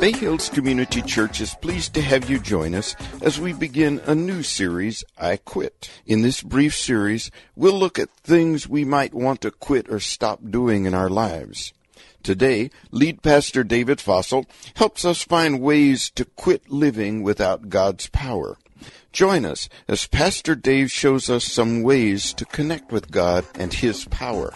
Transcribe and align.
Bay 0.00 0.12
Hills 0.12 0.48
Community 0.48 1.02
Church 1.02 1.42
is 1.42 1.54
pleased 1.56 1.92
to 1.92 2.00
have 2.00 2.30
you 2.30 2.38
join 2.38 2.74
us 2.74 2.96
as 3.20 3.38
we 3.38 3.52
begin 3.52 4.00
a 4.06 4.14
new 4.14 4.42
series, 4.42 5.04
I 5.18 5.36
Quit. 5.36 5.90
In 6.06 6.22
this 6.22 6.42
brief 6.42 6.74
series, 6.74 7.30
we'll 7.54 7.78
look 7.78 7.98
at 7.98 8.08
things 8.24 8.66
we 8.66 8.82
might 8.82 9.12
want 9.12 9.42
to 9.42 9.50
quit 9.50 9.90
or 9.90 10.00
stop 10.00 10.40
doing 10.48 10.86
in 10.86 10.94
our 10.94 11.10
lives. 11.10 11.74
Today, 12.22 12.70
lead 12.90 13.22
pastor 13.22 13.62
David 13.62 14.00
Fossil 14.00 14.46
helps 14.76 15.04
us 15.04 15.22
find 15.22 15.60
ways 15.60 16.08
to 16.14 16.24
quit 16.24 16.70
living 16.70 17.22
without 17.22 17.68
God's 17.68 18.08
power. 18.08 18.56
Join 19.12 19.44
us 19.44 19.68
as 19.86 20.06
Pastor 20.06 20.54
Dave 20.54 20.90
shows 20.90 21.28
us 21.28 21.44
some 21.44 21.82
ways 21.82 22.32
to 22.34 22.46
connect 22.46 22.90
with 22.90 23.10
God 23.10 23.44
and 23.54 23.74
His 23.74 24.06
power. 24.06 24.54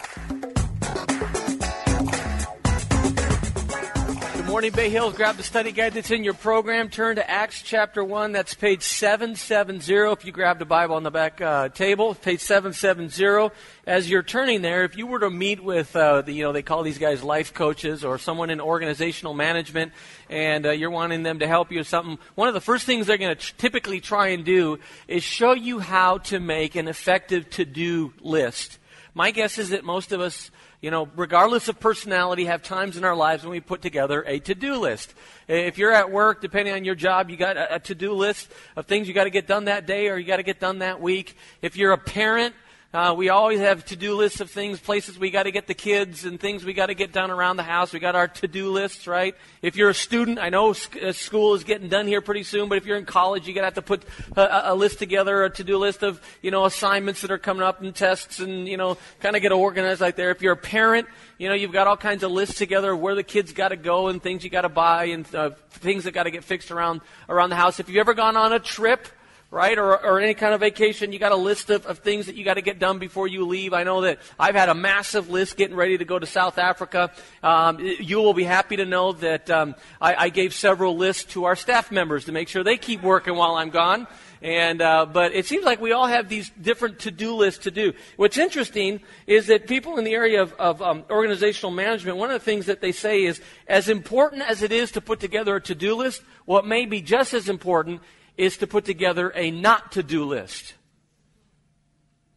Morning, 4.55 4.71
Bay 4.71 4.89
Hills. 4.89 5.13
Grab 5.15 5.35
the 5.35 5.43
study 5.43 5.73
guide 5.73 5.95
that's 5.95 6.11
in 6.11 6.23
your 6.23 6.33
program. 6.33 6.87
Turn 6.87 7.17
to 7.17 7.29
Acts 7.29 7.61
chapter 7.61 8.01
1. 8.01 8.31
That's 8.31 8.53
page 8.53 8.83
770. 8.83 10.13
If 10.13 10.23
you 10.23 10.31
grab 10.31 10.59
the 10.59 10.65
Bible 10.65 10.95
on 10.95 11.03
the 11.03 11.11
back 11.11 11.41
uh, 11.41 11.67
table, 11.67 12.15
page 12.15 12.39
770. 12.39 13.53
As 13.85 14.09
you're 14.09 14.23
turning 14.23 14.61
there, 14.61 14.85
if 14.85 14.95
you 14.95 15.07
were 15.07 15.19
to 15.19 15.29
meet 15.29 15.61
with, 15.61 15.93
uh, 15.93 16.21
the, 16.21 16.31
you 16.31 16.43
know, 16.43 16.53
they 16.53 16.61
call 16.61 16.83
these 16.83 16.99
guys 16.99 17.21
life 17.21 17.53
coaches 17.53 18.05
or 18.05 18.17
someone 18.17 18.49
in 18.49 18.61
organizational 18.61 19.33
management, 19.33 19.91
and 20.29 20.65
uh, 20.65 20.71
you're 20.71 20.89
wanting 20.89 21.23
them 21.23 21.39
to 21.39 21.47
help 21.47 21.69
you 21.69 21.79
with 21.79 21.89
something, 21.89 22.17
one 22.35 22.47
of 22.47 22.53
the 22.53 22.61
first 22.61 22.85
things 22.85 23.07
they're 23.07 23.17
going 23.17 23.35
to 23.35 23.55
typically 23.57 23.99
try 23.99 24.27
and 24.27 24.45
do 24.45 24.79
is 25.09 25.21
show 25.21 25.51
you 25.51 25.79
how 25.79 26.19
to 26.19 26.39
make 26.39 26.77
an 26.77 26.87
effective 26.87 27.49
to 27.49 27.65
do 27.65 28.13
list. 28.21 28.79
My 29.13 29.31
guess 29.31 29.57
is 29.57 29.71
that 29.71 29.83
most 29.83 30.13
of 30.13 30.21
us 30.21 30.49
you 30.85 30.91
know, 30.91 31.09
regardless 31.15 31.67
of 31.67 31.79
personality, 31.79 32.45
have 32.45 32.61
times 32.61 32.95
in 32.95 33.03
our 33.03 33.15
lives 33.15 33.41
when 33.41 33.49
we 33.49 33.59
put 33.59 33.81
together 33.81 34.23
a 34.27 34.37
to-do 34.37 34.75
list. 34.75 35.15
If 35.47 35.79
you're 35.79 35.91
at 35.91 36.11
work, 36.11 36.43
depending 36.43 36.75
on 36.75 36.85
your 36.85 36.93
job, 36.93 37.31
you 37.31 37.37
got 37.37 37.57
a, 37.57 37.77
a 37.77 37.79
to-do 37.79 38.13
list 38.13 38.51
of 38.75 38.85
things 38.85 39.07
you 39.07 39.15
got 39.15 39.23
to 39.23 39.31
get 39.31 39.47
done 39.47 39.65
that 39.65 39.87
day 39.87 40.09
or 40.09 40.17
you 40.19 40.27
got 40.27 40.37
to 40.37 40.43
get 40.43 40.59
done 40.59 40.77
that 40.79 41.01
week. 41.01 41.35
If 41.63 41.75
you're 41.75 41.91
a 41.91 41.97
parent, 41.97 42.53
uh, 42.95 43.13
we 43.13 43.27
always 43.27 43.59
have 43.59 43.83
to-do 43.83 44.15
lists 44.15 44.39
of 44.39 44.49
things, 44.49 44.79
places 44.79 45.19
we 45.19 45.29
got 45.29 45.43
to 45.43 45.51
get 45.51 45.67
the 45.67 45.73
kids, 45.73 46.23
and 46.23 46.39
things 46.39 46.63
we 46.63 46.71
got 46.71 46.85
to 46.85 46.93
get 46.93 47.11
done 47.11 47.29
around 47.29 47.57
the 47.57 47.63
house. 47.63 47.91
We 47.91 47.99
got 47.99 48.15
our 48.15 48.29
to-do 48.29 48.71
lists, 48.71 49.05
right? 49.05 49.35
If 49.61 49.75
you're 49.75 49.89
a 49.89 49.93
student, 49.93 50.39
I 50.39 50.47
know 50.47 50.71
sc- 50.71 51.03
uh, 51.03 51.11
school 51.11 51.55
is 51.55 51.65
getting 51.65 51.89
done 51.89 52.07
here 52.07 52.21
pretty 52.21 52.43
soon, 52.43 52.69
but 52.69 52.77
if 52.77 52.85
you're 52.85 52.97
in 52.97 53.03
college, 53.03 53.49
you 53.49 53.53
got 53.53 53.61
to 53.61 53.65
have 53.65 53.73
to 53.73 53.81
put 53.81 54.05
a, 54.37 54.71
a 54.71 54.75
list 54.75 54.97
together, 54.97 55.43
a 55.43 55.49
to-do 55.49 55.77
list 55.77 56.03
of 56.03 56.21
you 56.41 56.51
know 56.51 56.63
assignments 56.63 57.19
that 57.19 57.31
are 57.31 57.37
coming 57.37 57.63
up 57.63 57.81
and 57.81 57.93
tests, 57.93 58.39
and 58.39 58.65
you 58.65 58.77
know 58.77 58.97
kind 59.19 59.35
of 59.35 59.41
get 59.41 59.51
organized 59.51 59.99
like 59.99 60.15
there. 60.15 60.31
If 60.31 60.41
you're 60.41 60.53
a 60.53 60.57
parent, 60.57 61.05
you 61.37 61.49
know 61.49 61.55
you've 61.55 61.73
got 61.73 61.87
all 61.87 61.97
kinds 61.97 62.23
of 62.23 62.31
lists 62.31 62.57
together 62.57 62.93
of 62.93 63.01
where 63.01 63.15
the 63.15 63.23
kids 63.23 63.51
got 63.51 63.69
to 63.69 63.75
go 63.75 64.07
and 64.07 64.23
things 64.23 64.45
you 64.45 64.49
got 64.49 64.61
to 64.61 64.69
buy 64.69 65.05
and 65.05 65.35
uh, 65.35 65.49
things 65.69 66.05
that 66.05 66.13
got 66.13 66.23
to 66.23 66.31
get 66.31 66.45
fixed 66.45 66.71
around 66.71 67.01
around 67.27 67.49
the 67.49 67.57
house. 67.57 67.81
If 67.81 67.89
you've 67.89 67.97
ever 67.97 68.13
gone 68.13 68.37
on 68.37 68.53
a 68.53 68.59
trip 68.59 69.09
right? 69.51 69.77
Or, 69.77 70.03
or 70.03 70.19
any 70.19 70.33
kind 70.33 70.53
of 70.53 70.59
vacation, 70.59 71.13
you 71.13 71.19
got 71.19 71.31
a 71.31 71.37
list 71.37 71.69
of, 71.69 71.85
of 71.85 71.99
things 71.99 72.25
that 72.25 72.35
you 72.35 72.43
got 72.43 72.55
to 72.55 72.61
get 72.61 72.79
done 72.79 72.99
before 72.99 73.27
you 73.27 73.45
leave. 73.45 73.73
I 73.73 73.83
know 73.83 74.01
that 74.01 74.19
I've 74.39 74.55
had 74.55 74.69
a 74.69 74.75
massive 74.75 75.29
list 75.29 75.55
getting 75.55 75.75
ready 75.75 75.97
to 75.97 76.05
go 76.05 76.19
to 76.19 76.25
South 76.25 76.57
Africa. 76.57 77.11
Um, 77.41 77.79
you 77.79 78.17
will 78.17 78.33
be 78.33 78.43
happy 78.43 78.75
to 78.77 78.85
know 78.85 79.13
that 79.13 79.49
um, 79.49 79.75
I, 80.01 80.15
I 80.15 80.29
gave 80.29 80.53
several 80.53 80.97
lists 80.97 81.33
to 81.33 81.45
our 81.45 81.55
staff 81.55 81.91
members 81.91 82.25
to 82.25 82.31
make 82.31 82.49
sure 82.49 82.63
they 82.63 82.77
keep 82.77 83.01
working 83.01 83.35
while 83.35 83.55
I'm 83.55 83.69
gone. 83.69 84.07
And 84.41 84.81
uh, 84.81 85.07
but 85.07 85.33
it 85.33 85.45
seems 85.45 85.65
like 85.65 85.81
we 85.81 85.91
all 85.91 86.05
have 86.05 86.29
these 86.29 86.51
different 86.61 86.99
to-do 86.99 87.33
lists 87.33 87.63
to 87.63 87.71
do. 87.71 87.93
What's 88.15 88.37
interesting 88.37 88.99
is 89.25 89.47
that 89.47 89.65
people 89.65 89.97
in 89.97 90.03
the 90.03 90.13
area 90.13 90.41
of, 90.41 90.53
of 90.53 90.81
um, 90.81 91.03
organizational 91.09 91.71
management, 91.71 92.17
one 92.17 92.29
of 92.29 92.39
the 92.39 92.45
things 92.45 92.67
that 92.67 92.79
they 92.79 92.91
say 92.91 93.23
is, 93.23 93.41
as 93.67 93.89
important 93.89 94.43
as 94.43 94.61
it 94.61 94.71
is 94.71 94.91
to 94.91 95.01
put 95.01 95.19
together 95.19 95.55
a 95.55 95.61
to-do 95.61 95.95
list, 95.95 96.21
what 96.43 96.67
may 96.67 96.85
be 96.85 97.01
just 97.01 97.33
as 97.33 97.49
important 97.49 98.01
is 98.37 98.57
to 98.57 98.67
put 98.67 98.85
together 98.85 99.31
a 99.35 99.51
not 99.51 99.93
to 99.93 100.03
do 100.03 100.25
list 100.25 100.73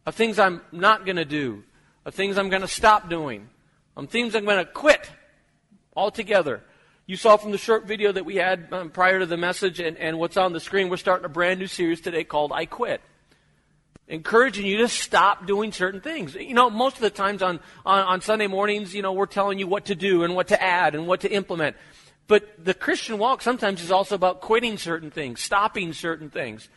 of 0.06 0.14
things 0.14 0.38
I'm 0.38 0.62
not 0.72 1.04
going 1.04 1.16
to 1.16 1.24
do, 1.26 1.64
of 2.06 2.14
things 2.14 2.38
I'm 2.38 2.48
going 2.48 2.62
to 2.62 2.68
stop 2.68 3.10
doing, 3.10 3.48
of 3.94 4.08
things 4.08 4.34
I'm 4.34 4.46
going 4.46 4.64
to 4.64 4.70
quit 4.70 5.10
altogether. 5.94 6.62
You 7.06 7.16
saw 7.16 7.36
from 7.36 7.52
the 7.52 7.58
short 7.58 7.86
video 7.86 8.12
that 8.12 8.24
we 8.24 8.36
had 8.36 8.68
um, 8.72 8.90
prior 8.90 9.18
to 9.18 9.26
the 9.26 9.36
message 9.36 9.80
and, 9.80 9.96
and 9.98 10.18
what's 10.18 10.36
on 10.36 10.52
the 10.52 10.60
screen, 10.60 10.88
we're 10.88 10.96
starting 10.96 11.26
a 11.26 11.28
brand 11.28 11.60
new 11.60 11.66
series 11.66 12.00
today 12.00 12.24
called 12.24 12.52
I 12.52 12.64
Quit. 12.64 13.00
Encouraging 14.06 14.64
you 14.64 14.78
to 14.78 14.88
stop 14.88 15.46
doing 15.46 15.72
certain 15.72 16.00
things. 16.00 16.34
You 16.34 16.54
know, 16.54 16.70
most 16.70 16.96
of 16.96 17.02
the 17.02 17.10
times 17.10 17.42
on, 17.42 17.60
on, 17.84 18.00
on 18.00 18.20
Sunday 18.22 18.46
mornings, 18.46 18.94
you 18.94 19.02
know, 19.02 19.12
we're 19.12 19.26
telling 19.26 19.58
you 19.58 19.66
what 19.66 19.86
to 19.86 19.94
do 19.94 20.22
and 20.22 20.34
what 20.34 20.48
to 20.48 20.62
add 20.62 20.94
and 20.94 21.06
what 21.06 21.20
to 21.20 21.30
implement. 21.30 21.76
But 22.28 22.62
the 22.62 22.74
Christian 22.74 23.18
walk 23.18 23.42
sometimes 23.42 23.82
is 23.82 23.90
also 23.90 24.14
about 24.14 24.40
quitting 24.42 24.76
certain 24.76 25.10
things, 25.10 25.40
stopping 25.40 25.94
certain 25.94 26.28
things. 26.30 26.68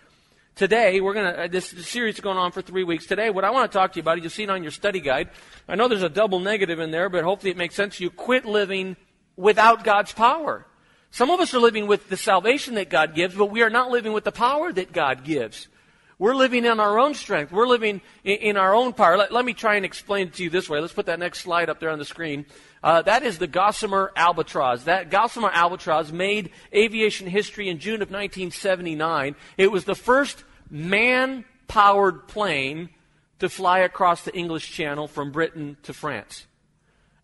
Today, 0.55 1.01
we're 1.01 1.13
going 1.13 1.33
to, 1.33 1.43
uh, 1.43 1.47
this, 1.47 1.67
series 1.67 2.15
is 2.15 2.21
going 2.21 2.37
on 2.37 2.51
for 2.51 2.61
three 2.61 2.83
weeks. 2.83 3.05
Today, 3.05 3.29
what 3.29 3.43
I 3.43 3.51
want 3.51 3.71
to 3.71 3.77
talk 3.77 3.93
to 3.93 3.97
you 3.97 4.01
about, 4.01 4.21
you'll 4.21 4.29
see 4.29 4.43
it 4.43 4.49
on 4.49 4.63
your 4.63 4.71
study 4.71 5.01
guide. 5.01 5.29
I 5.67 5.75
know 5.75 5.87
there's 5.87 6.03
a 6.03 6.09
double 6.09 6.39
negative 6.39 6.79
in 6.79 6.91
there, 6.91 7.09
but 7.09 7.23
hopefully 7.23 7.51
it 7.51 7.57
makes 7.57 7.75
sense 7.75 7.99
you. 7.99 8.09
Quit 8.09 8.45
living 8.45 8.95
without 9.35 9.83
God's 9.83 10.13
power. 10.13 10.65
Some 11.09 11.29
of 11.29 11.41
us 11.41 11.53
are 11.53 11.59
living 11.59 11.87
with 11.87 12.09
the 12.09 12.17
salvation 12.17 12.75
that 12.75 12.89
God 12.89 13.13
gives, 13.13 13.35
but 13.35 13.47
we 13.47 13.61
are 13.61 13.69
not 13.69 13.91
living 13.91 14.13
with 14.13 14.23
the 14.23 14.31
power 14.31 14.71
that 14.71 14.93
God 14.93 15.25
gives. 15.25 15.67
We're 16.17 16.35
living 16.35 16.63
in 16.65 16.79
our 16.79 16.99
own 16.99 17.15
strength. 17.15 17.51
We're 17.51 17.67
living 17.67 17.99
in, 18.23 18.37
in 18.37 18.57
our 18.57 18.73
own 18.73 18.93
power. 18.93 19.17
Let, 19.17 19.31
let, 19.31 19.43
me 19.43 19.53
try 19.53 19.75
and 19.75 19.83
explain 19.83 20.27
it 20.27 20.35
to 20.35 20.43
you 20.43 20.49
this 20.49 20.69
way. 20.69 20.79
Let's 20.79 20.93
put 20.93 21.07
that 21.07 21.19
next 21.19 21.39
slide 21.39 21.69
up 21.69 21.79
there 21.79 21.89
on 21.89 21.99
the 21.99 22.05
screen. 22.05 22.45
Uh, 22.83 23.01
that 23.03 23.23
is 23.23 23.37
the 23.37 23.47
Gossamer 23.47 24.11
Albatross. 24.15 24.85
That 24.85 25.11
Gossamer 25.11 25.51
Albatross 25.51 26.11
made 26.11 26.49
aviation 26.73 27.27
history 27.27 27.69
in 27.69 27.79
June 27.79 28.01
of 28.01 28.09
1979. 28.09 29.35
It 29.57 29.71
was 29.71 29.85
the 29.85 29.95
first 29.95 30.43
man-powered 30.69 32.27
plane 32.27 32.89
to 33.39 33.49
fly 33.49 33.79
across 33.79 34.23
the 34.23 34.35
English 34.35 34.71
Channel 34.71 35.07
from 35.07 35.31
Britain 35.31 35.77
to 35.83 35.93
France. 35.93 36.47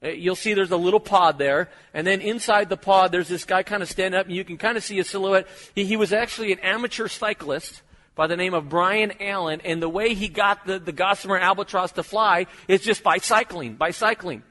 Uh, 0.04 0.10
you'll 0.10 0.36
see 0.36 0.54
there's 0.54 0.72
a 0.72 0.78
little 0.78 1.00
pod 1.00 1.40
there, 1.40 1.70
and 1.92 2.06
then 2.06 2.22
inside 2.22 2.70
the 2.70 2.78
pod, 2.78 3.12
there's 3.12 3.28
this 3.28 3.46
guy 3.46 3.64
kind 3.64 3.82
of 3.82 3.90
standing 3.90 4.20
up, 4.20 4.28
and 4.28 4.36
you 4.36 4.44
can 4.44 4.58
kind 4.58 4.78
of 4.78 4.84
see 4.84 5.00
a 5.00 5.04
silhouette. 5.04 5.48
He, 5.74 5.86
he 5.86 5.98
was 5.98 6.14
actually 6.14 6.52
an 6.52 6.60
amateur 6.60 7.08
cyclist 7.08 7.82
by 8.14 8.28
the 8.28 8.38
name 8.38 8.54
of 8.54 8.70
Bryan 8.70 9.14
Allen, 9.20 9.62
and 9.66 9.82
the 9.82 9.90
way 9.90 10.14
he 10.14 10.28
got 10.28 10.68
the, 10.68 10.78
the 10.78 10.92
Gossamer 10.92 11.38
Albatross 11.38 11.94
to 11.94 12.04
fly 12.04 12.46
is 12.68 12.82
just 12.82 13.02
by 13.02 13.18
cycling, 13.18 13.74
by 13.74 13.90
cycling. 13.90 14.44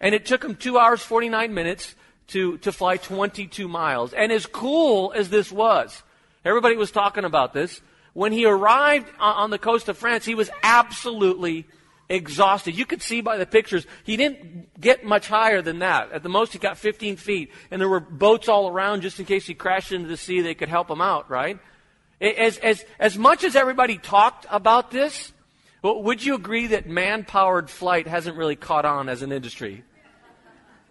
And 0.00 0.14
it 0.14 0.26
took 0.26 0.44
him 0.44 0.56
two 0.56 0.78
hours, 0.78 1.02
49 1.02 1.52
minutes 1.54 1.94
to, 2.28 2.58
to 2.58 2.72
fly 2.72 2.96
22 2.96 3.68
miles. 3.68 4.12
And 4.12 4.32
as 4.32 4.46
cool 4.46 5.12
as 5.14 5.30
this 5.30 5.50
was, 5.50 6.02
everybody 6.44 6.76
was 6.76 6.90
talking 6.90 7.24
about 7.24 7.52
this. 7.52 7.80
When 8.12 8.32
he 8.32 8.46
arrived 8.46 9.08
on 9.20 9.50
the 9.50 9.58
coast 9.58 9.88
of 9.88 9.98
France, 9.98 10.24
he 10.24 10.34
was 10.34 10.50
absolutely 10.62 11.66
exhausted. 12.08 12.76
You 12.76 12.86
could 12.86 13.02
see 13.02 13.20
by 13.20 13.36
the 13.36 13.46
pictures, 13.46 13.86
he 14.04 14.16
didn't 14.16 14.80
get 14.80 15.04
much 15.04 15.28
higher 15.28 15.60
than 15.60 15.80
that. 15.80 16.12
At 16.12 16.22
the 16.22 16.28
most, 16.28 16.52
he 16.52 16.58
got 16.58 16.78
15 16.78 17.16
feet. 17.16 17.50
And 17.70 17.80
there 17.80 17.88
were 17.88 18.00
boats 18.00 18.48
all 18.48 18.68
around 18.68 19.02
just 19.02 19.18
in 19.20 19.26
case 19.26 19.46
he 19.46 19.54
crashed 19.54 19.92
into 19.92 20.08
the 20.08 20.16
sea, 20.16 20.40
they 20.40 20.54
could 20.54 20.68
help 20.68 20.90
him 20.90 21.00
out, 21.00 21.30
right? 21.30 21.58
As, 22.20 22.56
as, 22.58 22.84
as 22.98 23.18
much 23.18 23.44
as 23.44 23.56
everybody 23.56 23.98
talked 23.98 24.46
about 24.50 24.90
this, 24.90 25.32
well, 25.86 26.02
would 26.02 26.24
you 26.24 26.34
agree 26.34 26.66
that 26.68 26.88
man 26.88 27.24
powered 27.24 27.70
flight 27.70 28.08
hasn't 28.08 28.36
really 28.36 28.56
caught 28.56 28.84
on 28.84 29.08
as 29.08 29.22
an 29.22 29.30
industry? 29.30 29.84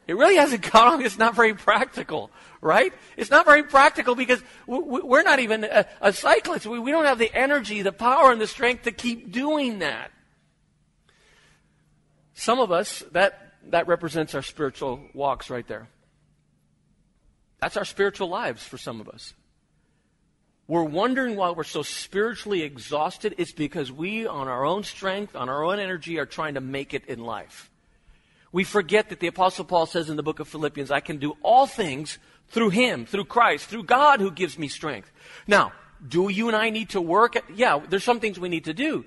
It 0.07 0.16
really 0.16 0.38
hasn't 0.38 0.63
caught 0.72 0.88
on. 0.88 1.03
It's 1.03 1.17
not 1.17 1.35
very 1.35 1.53
practical, 1.53 2.31
right? 2.61 2.94
It's 3.17 3.29
not 3.29 3.45
very 3.45 3.63
practical 3.63 4.16
because 4.16 4.41
we're 4.66 5.23
not 5.23 5.39
even 5.39 5.66
a, 5.66 5.85
a 6.00 6.13
cyclist. 6.13 6.66
We, 6.66 6.79
we 6.79 6.91
don't 6.91 7.03
have 7.03 7.19
the 7.19 7.29
energy, 7.35 7.81
the 7.81 7.91
power, 7.91 8.31
and 8.31 8.39
the 8.39 8.47
strength 8.47 8.83
to 8.83 8.94
keep 8.94 9.33
doing 9.33 9.79
that. 9.79 10.11
Some 12.33 12.59
of 12.59 12.72
us, 12.72 13.03
that, 13.12 13.51
that 13.71 13.89
represents 13.89 14.33
our 14.33 14.44
spiritual 14.44 15.01
walks 15.13 15.50
right 15.50 15.68
there. 15.68 15.89
That's 17.59 17.75
our 17.75 17.83
spiritual 17.83 18.30
lives 18.30 18.63
for 18.63 18.77
some 18.77 19.01
of 19.01 19.09
us 19.09 19.33
we're 20.67 20.83
wondering 20.83 21.35
why 21.35 21.51
we're 21.51 21.63
so 21.63 21.83
spiritually 21.83 22.63
exhausted, 22.63 23.35
it's 23.38 23.51
because 23.51 23.91
we, 23.91 24.25
on 24.25 24.47
our 24.47 24.65
own 24.65 24.83
strength, 24.83 25.35
on 25.35 25.47
our 25.47 25.63
own 25.63 25.79
energy, 25.79 26.17
are 26.17 26.25
trying 26.25 26.56
to 26.56 26.62
make 26.62 26.94
it 26.94 27.06
in 27.06 27.19
life. 27.19 27.69
We 28.51 28.63
forget 28.63 29.09
that 29.09 29.19
the 29.19 29.27
Apostle 29.27 29.65
Paul 29.65 29.85
says 29.85 30.09
in 30.09 30.15
the 30.15 30.23
book 30.23 30.39
of 30.39 30.47
Philippians, 30.47 30.89
I 30.89 31.01
can 31.01 31.17
do 31.17 31.38
all 31.44 31.67
things 31.67 32.17
through 32.47 32.69
Him, 32.71 33.06
through 33.06 33.25
Christ, 33.25 33.67
through 33.67 33.83
God 33.83 34.19
who 34.21 34.31
gives 34.31 34.57
me 34.57 34.67
strength. 34.67 35.12
Now, 35.45 35.73
do 36.07 36.29
you 36.29 36.47
and 36.47 36.56
I 36.56 36.69
need 36.71 36.89
to 36.91 37.01
work? 37.01 37.35
Yeah, 37.53 37.81
there's 37.88 38.03
some 38.03 38.19
things 38.19 38.39
we 38.39 38.50
need 38.50 38.65
to 38.65 38.73
do. 38.73 39.06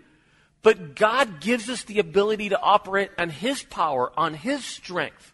But 0.63 0.95
God 0.95 1.41
gives 1.41 1.69
us 1.69 1.85
the 1.85 1.99
ability 1.99 2.51
to 2.51 2.61
operate 2.61 3.11
on 3.19 3.31
His 3.31 3.63
power, 3.63 4.13
on 4.17 4.35
His 4.35 4.65
strength. 4.65 5.33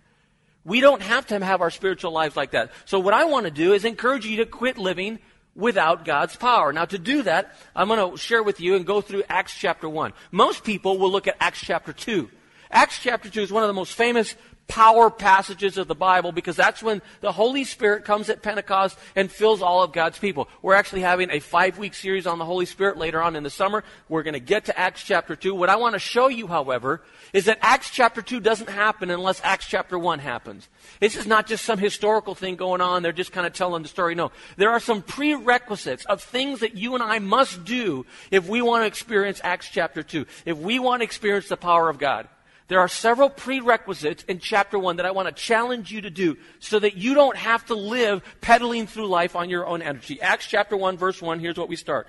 We 0.64 0.80
don't 0.80 1.02
have 1.02 1.26
to 1.26 1.44
have 1.44 1.60
our 1.60 1.70
spiritual 1.70 2.12
lives 2.12 2.36
like 2.36 2.52
that. 2.52 2.70
So 2.86 2.98
what 2.98 3.14
I 3.14 3.24
want 3.24 3.44
to 3.44 3.50
do 3.50 3.74
is 3.74 3.84
encourage 3.84 4.26
you 4.26 4.38
to 4.38 4.46
quit 4.46 4.78
living 4.78 5.18
without 5.54 6.04
God's 6.04 6.36
power. 6.36 6.72
Now, 6.72 6.84
to 6.84 6.98
do 6.98 7.22
that, 7.22 7.54
I'm 7.74 7.88
going 7.88 8.10
to 8.10 8.16
share 8.16 8.42
with 8.42 8.60
you 8.60 8.76
and 8.76 8.86
go 8.86 9.00
through 9.00 9.22
Acts 9.28 9.54
chapter 9.54 9.88
1. 9.88 10.12
Most 10.30 10.64
people 10.64 10.98
will 10.98 11.10
look 11.10 11.26
at 11.26 11.36
Acts 11.40 11.60
chapter 11.60 11.92
2. 11.92 12.28
Acts 12.70 12.98
chapter 13.00 13.30
2 13.30 13.42
is 13.42 13.52
one 13.52 13.62
of 13.62 13.68
the 13.68 13.74
most 13.74 13.92
famous 13.92 14.34
power 14.66 15.10
passages 15.10 15.76
of 15.78 15.88
the 15.88 15.94
Bible 15.94 16.32
because 16.32 16.56
that's 16.56 16.82
when 16.82 17.02
the 17.20 17.32
Holy 17.32 17.64
Spirit 17.64 18.04
comes 18.04 18.28
at 18.28 18.42
Pentecost 18.42 18.98
and 19.14 19.30
fills 19.30 19.62
all 19.62 19.82
of 19.82 19.92
God's 19.92 20.18
people. 20.18 20.48
We're 20.62 20.74
actually 20.74 21.02
having 21.02 21.30
a 21.30 21.40
five 21.40 21.78
week 21.78 21.94
series 21.94 22.26
on 22.26 22.38
the 22.38 22.44
Holy 22.44 22.66
Spirit 22.66 22.96
later 22.96 23.22
on 23.22 23.36
in 23.36 23.42
the 23.42 23.50
summer. 23.50 23.84
We're 24.08 24.22
going 24.22 24.34
to 24.34 24.40
get 24.40 24.66
to 24.66 24.78
Acts 24.78 25.02
chapter 25.02 25.36
2. 25.36 25.54
What 25.54 25.68
I 25.68 25.76
want 25.76 25.94
to 25.94 25.98
show 25.98 26.28
you, 26.28 26.46
however, 26.46 27.02
is 27.32 27.44
that 27.44 27.58
Acts 27.60 27.90
chapter 27.90 28.22
2 28.22 28.40
doesn't 28.40 28.70
happen 28.70 29.10
unless 29.10 29.40
Acts 29.44 29.66
chapter 29.66 29.98
1 29.98 30.18
happens. 30.18 30.68
This 31.00 31.16
is 31.16 31.26
not 31.26 31.46
just 31.46 31.64
some 31.64 31.78
historical 31.78 32.34
thing 32.34 32.56
going 32.56 32.80
on. 32.80 33.02
They're 33.02 33.12
just 33.12 33.32
kind 33.32 33.46
of 33.46 33.52
telling 33.52 33.82
the 33.82 33.88
story. 33.88 34.14
No. 34.14 34.32
There 34.56 34.70
are 34.70 34.80
some 34.80 35.02
prerequisites 35.02 36.04
of 36.06 36.22
things 36.22 36.60
that 36.60 36.76
you 36.76 36.94
and 36.94 37.02
I 37.02 37.18
must 37.18 37.64
do 37.64 38.06
if 38.30 38.48
we 38.48 38.62
want 38.62 38.82
to 38.82 38.86
experience 38.86 39.40
Acts 39.44 39.68
chapter 39.70 40.02
2. 40.02 40.26
If 40.46 40.58
we 40.58 40.78
want 40.78 41.00
to 41.00 41.04
experience 41.04 41.48
the 41.48 41.56
power 41.56 41.88
of 41.88 41.98
God. 41.98 42.28
There 42.68 42.80
are 42.80 42.88
several 42.88 43.28
prerequisites 43.28 44.24
in 44.24 44.38
chapter 44.38 44.78
1 44.78 44.96
that 44.96 45.06
I 45.06 45.10
want 45.10 45.28
to 45.28 45.34
challenge 45.34 45.92
you 45.92 46.00
to 46.00 46.10
do 46.10 46.38
so 46.60 46.78
that 46.78 46.96
you 46.96 47.14
don't 47.14 47.36
have 47.36 47.66
to 47.66 47.74
live 47.74 48.22
pedaling 48.40 48.86
through 48.86 49.06
life 49.06 49.36
on 49.36 49.50
your 49.50 49.66
own 49.66 49.82
energy. 49.82 50.20
Acts 50.22 50.46
chapter 50.46 50.76
1, 50.76 50.96
verse 50.96 51.20
1, 51.20 51.40
here's 51.40 51.58
what 51.58 51.68
we 51.68 51.76
start. 51.76 52.08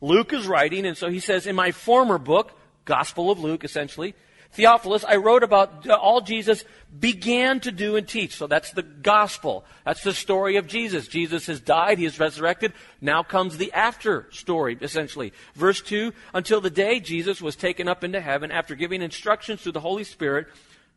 Luke 0.00 0.32
is 0.32 0.46
writing, 0.46 0.86
and 0.86 0.96
so 0.96 1.10
he 1.10 1.20
says, 1.20 1.46
In 1.46 1.54
my 1.54 1.72
former 1.72 2.16
book, 2.16 2.52
Gospel 2.86 3.30
of 3.30 3.38
Luke, 3.40 3.62
essentially, 3.62 4.14
Theophilus, 4.52 5.04
I 5.04 5.16
wrote 5.16 5.44
about 5.44 5.88
all 5.88 6.20
Jesus 6.20 6.64
began 6.98 7.60
to 7.60 7.70
do 7.70 7.94
and 7.94 8.06
teach. 8.06 8.36
So 8.36 8.48
that's 8.48 8.72
the 8.72 8.82
gospel. 8.82 9.64
That's 9.84 10.02
the 10.02 10.12
story 10.12 10.56
of 10.56 10.66
Jesus. 10.66 11.06
Jesus 11.06 11.46
has 11.46 11.60
died, 11.60 11.98
he 11.98 12.04
is 12.04 12.18
resurrected. 12.18 12.72
Now 13.00 13.22
comes 13.22 13.58
the 13.58 13.72
after 13.72 14.26
story, 14.32 14.76
essentially. 14.80 15.32
Verse 15.54 15.80
2 15.82 16.12
Until 16.34 16.60
the 16.60 16.70
day 16.70 16.98
Jesus 16.98 17.40
was 17.40 17.54
taken 17.54 17.86
up 17.86 18.02
into 18.02 18.20
heaven 18.20 18.50
after 18.50 18.74
giving 18.74 19.02
instructions 19.02 19.62
through 19.62 19.72
the 19.72 19.80
Holy 19.80 20.04
Spirit 20.04 20.48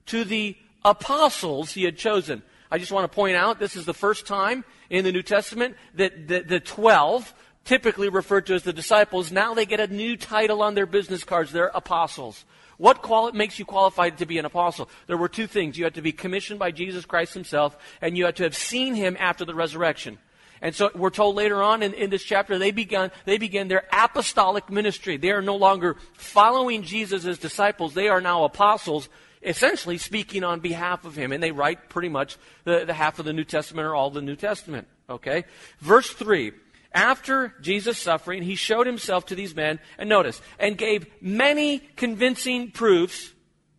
to 0.07 0.23
the 0.23 0.57
apostles 0.83 1.71
he 1.71 1.83
had 1.83 1.97
chosen. 1.97 2.41
I 2.71 2.79
just 2.79 2.91
want 2.91 3.09
to 3.09 3.15
point 3.15 3.35
out 3.35 3.59
this 3.59 3.75
is 3.75 3.85
the 3.85 3.93
first 3.93 4.25
time 4.25 4.65
in 4.89 5.05
the 5.05 5.11
New 5.11 5.21
Testament 5.21 5.75
that 5.93 6.27
the, 6.27 6.39
the 6.39 6.59
12, 6.59 7.31
typically 7.65 8.09
referred 8.09 8.47
to 8.47 8.55
as 8.55 8.63
the 8.63 8.73
disciples, 8.73 9.31
now 9.31 9.53
they 9.53 9.67
get 9.67 9.79
a 9.79 9.87
new 9.87 10.17
title 10.17 10.63
on 10.63 10.73
their 10.73 10.87
business 10.87 11.23
cards. 11.23 11.51
They're 11.51 11.71
apostles. 11.75 12.45
What 12.77 13.01
quali- 13.01 13.33
makes 13.33 13.59
you 13.59 13.65
qualified 13.65 14.17
to 14.17 14.25
be 14.25 14.37
an 14.37 14.45
apostle? 14.45 14.89
There 15.07 15.17
were 15.17 15.29
two 15.29 15.47
things. 15.47 15.77
You 15.77 15.83
had 15.83 15.95
to 15.95 16.01
be 16.01 16.11
commissioned 16.11 16.59
by 16.59 16.71
Jesus 16.71 17.05
Christ 17.05 17.33
himself, 17.33 17.77
and 18.01 18.17
you 18.17 18.25
had 18.25 18.35
to 18.37 18.43
have 18.43 18.55
seen 18.55 18.95
him 18.95 19.15
after 19.19 19.45
the 19.45 19.55
resurrection. 19.55 20.17
And 20.61 20.73
so 20.73 20.89
we're 20.95 21.09
told 21.09 21.35
later 21.35 21.61
on 21.61 21.83
in, 21.83 21.93
in 21.93 22.09
this 22.09 22.23
chapter, 22.23 22.57
they 22.57 22.71
began, 22.71 23.11
they 23.25 23.37
began 23.37 23.67
their 23.67 23.83
apostolic 23.91 24.69
ministry. 24.69 25.17
They 25.17 25.31
are 25.31 25.41
no 25.41 25.57
longer 25.57 25.97
following 26.13 26.83
Jesus 26.83 27.25
as 27.25 27.37
disciples. 27.37 27.93
They 27.93 28.07
are 28.07 28.21
now 28.21 28.45
apostles, 28.45 29.09
essentially 29.41 29.97
speaking 29.97 30.45
on 30.45 30.61
behalf 30.61 31.03
of 31.03 31.17
him. 31.17 31.33
And 31.33 31.43
they 31.43 31.51
write 31.51 31.89
pretty 31.89 32.07
much 32.07 32.37
the, 32.63 32.85
the 32.85 32.93
half 32.93 33.19
of 33.19 33.25
the 33.25 33.33
New 33.33 33.43
Testament 33.43 33.85
or 33.85 33.93
all 33.93 34.09
the 34.09 34.21
New 34.21 34.37
Testament. 34.37 34.87
Okay? 35.09 35.43
Verse 35.79 36.09
3 36.09 36.53
after 36.93 37.53
Jesus' 37.61 37.97
suffering, 37.97 38.43
he 38.43 38.55
showed 38.55 38.87
himself 38.87 39.25
to 39.27 39.35
these 39.35 39.55
men, 39.55 39.79
and 39.97 40.07
notice, 40.09 40.41
and 40.59 40.77
gave 40.77 41.07
many 41.21 41.79
convincing 41.95 42.71
proofs 42.71 43.31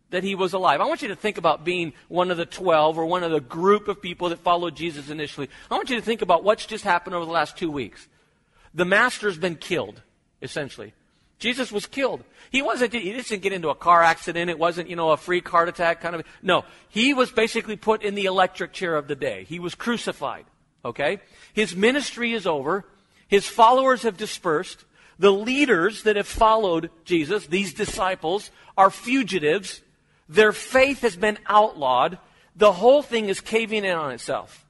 that 0.09 0.23
he 0.23 0.35
was 0.35 0.53
alive. 0.53 0.81
I 0.81 0.85
want 0.85 1.01
you 1.01 1.07
to 1.09 1.15
think 1.15 1.37
about 1.37 1.65
being 1.65 1.93
one 2.07 2.31
of 2.31 2.37
the 2.37 2.45
12 2.45 2.97
or 2.97 3.05
one 3.05 3.23
of 3.23 3.31
the 3.31 3.39
group 3.39 3.87
of 3.87 4.01
people 4.01 4.29
that 4.29 4.39
followed 4.39 4.75
Jesus 4.75 5.09
initially. 5.09 5.49
I 5.69 5.75
want 5.75 5.89
you 5.89 5.95
to 5.95 6.01
think 6.01 6.21
about 6.21 6.43
what's 6.43 6.65
just 6.65 6.83
happened 6.83 7.15
over 7.15 7.25
the 7.25 7.31
last 7.31 7.57
two 7.57 7.71
weeks. 7.71 8.07
The 8.73 8.85
master's 8.85 9.37
been 9.37 9.55
killed, 9.55 10.01
essentially. 10.41 10.93
Jesus 11.39 11.71
was 11.71 11.85
killed. 11.85 12.23
He 12.49 12.61
wasn't, 12.61 12.93
he 12.93 13.11
didn't 13.11 13.41
get 13.41 13.51
into 13.51 13.69
a 13.69 13.75
car 13.75 14.03
accident. 14.03 14.49
It 14.49 14.59
wasn't, 14.59 14.89
you 14.89 14.95
know, 14.95 15.11
a 15.11 15.17
freak 15.17 15.47
heart 15.47 15.67
attack 15.67 16.01
kind 16.01 16.15
of. 16.15 16.23
No. 16.41 16.63
He 16.89 17.13
was 17.13 17.31
basically 17.31 17.75
put 17.75 18.03
in 18.03 18.15
the 18.15 18.25
electric 18.25 18.71
chair 18.71 18.95
of 18.95 19.07
the 19.07 19.15
day. 19.15 19.45
He 19.47 19.59
was 19.59 19.75
crucified. 19.75 20.45
Okay? 20.83 21.19
His 21.53 21.75
ministry 21.75 22.33
is 22.33 22.47
over. 22.47 22.85
His 23.27 23.47
followers 23.47 24.03
have 24.03 24.17
dispersed. 24.17 24.85
The 25.17 25.31
leaders 25.31 26.03
that 26.03 26.15
have 26.15 26.27
followed 26.27 26.89
Jesus, 27.05 27.47
these 27.47 27.73
disciples, 27.73 28.51
are 28.77 28.89
fugitives. 28.89 29.81
Their 30.27 30.51
faith 30.51 31.01
has 31.01 31.15
been 31.15 31.37
outlawed. 31.47 32.19
The 32.55 32.73
whole 32.73 33.01
thing 33.01 33.29
is 33.29 33.41
caving 33.41 33.85
in 33.85 33.95
on 33.95 34.11
itself. 34.11 34.65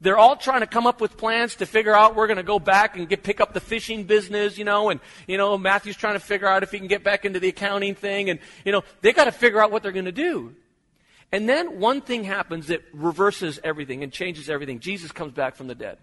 They're 0.00 0.18
all 0.18 0.36
trying 0.36 0.60
to 0.60 0.66
come 0.66 0.86
up 0.86 1.00
with 1.00 1.16
plans 1.16 1.56
to 1.56 1.66
figure 1.66 1.94
out 1.94 2.14
we're 2.14 2.26
going 2.26 2.36
to 2.36 2.42
go 2.42 2.58
back 2.58 2.96
and 2.96 3.08
get 3.08 3.22
pick 3.22 3.40
up 3.40 3.54
the 3.54 3.60
fishing 3.60 4.04
business, 4.04 4.58
you 4.58 4.64
know, 4.64 4.90
and 4.90 5.00
you 5.26 5.38
know 5.38 5.56
Matthew's 5.56 5.96
trying 5.96 6.12
to 6.12 6.20
figure 6.20 6.46
out 6.46 6.62
if 6.62 6.70
he 6.70 6.78
can 6.78 6.88
get 6.88 7.02
back 7.02 7.24
into 7.24 7.40
the 7.40 7.48
accounting 7.48 7.94
thing, 7.94 8.28
and 8.28 8.38
you 8.66 8.72
know 8.72 8.82
they 9.00 9.12
got 9.12 9.24
to 9.24 9.32
figure 9.32 9.62
out 9.62 9.70
what 9.70 9.82
they're 9.82 9.92
going 9.92 10.04
to 10.04 10.12
do. 10.12 10.54
And 11.32 11.48
then 11.48 11.80
one 11.80 12.02
thing 12.02 12.24
happens 12.24 12.66
that 12.66 12.82
reverses 12.92 13.58
everything 13.64 14.02
and 14.02 14.12
changes 14.12 14.50
everything. 14.50 14.78
Jesus 14.78 15.10
comes 15.10 15.32
back 15.32 15.56
from 15.56 15.68
the 15.68 15.74
dead. 15.74 15.96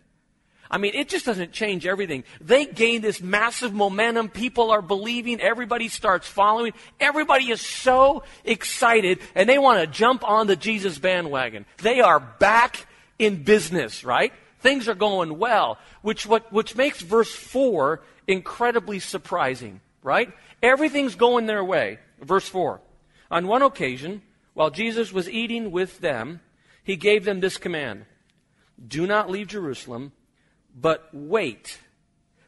I 0.71 0.77
mean, 0.77 0.94
it 0.95 1.09
just 1.09 1.25
doesn't 1.25 1.51
change 1.51 1.85
everything. 1.85 2.23
They 2.39 2.65
gain 2.65 3.01
this 3.01 3.21
massive 3.21 3.73
momentum. 3.73 4.29
People 4.29 4.71
are 4.71 4.81
believing. 4.81 5.41
Everybody 5.41 5.89
starts 5.89 6.29
following. 6.29 6.71
Everybody 6.97 7.51
is 7.51 7.59
so 7.59 8.23
excited 8.45 9.19
and 9.35 9.50
they 9.50 9.57
want 9.57 9.81
to 9.81 9.88
jump 9.88 10.23
on 10.27 10.47
the 10.47 10.56
Jesus 10.56 10.97
bandwagon. 10.97 11.65
They 11.79 12.00
are 12.00 12.21
back 12.21 12.88
in 13.19 13.44
business, 13.44 14.06
right? 14.06 14.31
Things 14.62 14.88
are 14.88 14.95
going 14.95 15.38
well, 15.38 15.77
which, 16.03 16.25
what, 16.25 16.51
which 16.53 16.73
makes 16.77 17.01
verse 17.01 17.33
4 17.33 18.01
incredibly 18.25 19.00
surprising, 19.00 19.81
right? 20.01 20.31
Everything's 20.63 21.15
going 21.15 21.47
their 21.47 21.65
way. 21.65 22.00
Verse 22.21 22.47
4. 22.47 22.79
On 23.29 23.47
one 23.47 23.62
occasion, 23.62 24.21
while 24.53 24.69
Jesus 24.69 25.12
was 25.12 25.29
eating 25.29 25.71
with 25.71 26.00
them, 26.00 26.39
he 26.81 26.95
gave 26.95 27.25
them 27.25 27.41
this 27.41 27.57
command 27.57 28.06
Do 28.88 29.06
not 29.06 29.29
leave 29.29 29.47
Jerusalem 29.47 30.13
but 30.75 31.09
wait 31.13 31.79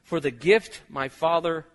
for 0.03 0.19
the 0.19 0.31
gift 0.31 0.81
my 0.89 1.09
Father 1.09 1.65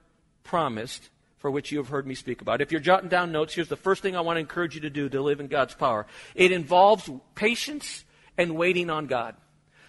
promised, 0.45 1.09
for 1.39 1.51
which 1.51 1.71
you 1.71 1.79
have 1.79 1.89
heard 1.89 2.07
me 2.07 2.15
speak 2.15 2.41
about. 2.41 2.61
If 2.61 2.73
you're 2.73 2.81
jotting 2.81 3.09
down 3.09 3.33
notes, 3.33 3.55
here's 3.55 3.69
the 3.69 3.77
first 3.77 4.03
thing 4.03 4.17
I 4.17 4.21
want 4.21 4.37
to 4.37 4.41
encourage 4.41 4.75
you 4.75 4.81
to 4.83 4.91
do 4.91 5.09
to 5.09 5.23
live 5.23 5.41
in 5.41 5.49
God's 5.49 5.75
power. 5.75 6.07
It 6.35 6.53
involves 6.53 7.11
patience 7.35 8.05
and 8.37 8.57
waiting 8.57 8.91
on 8.91 9.07
God. 9.07 9.35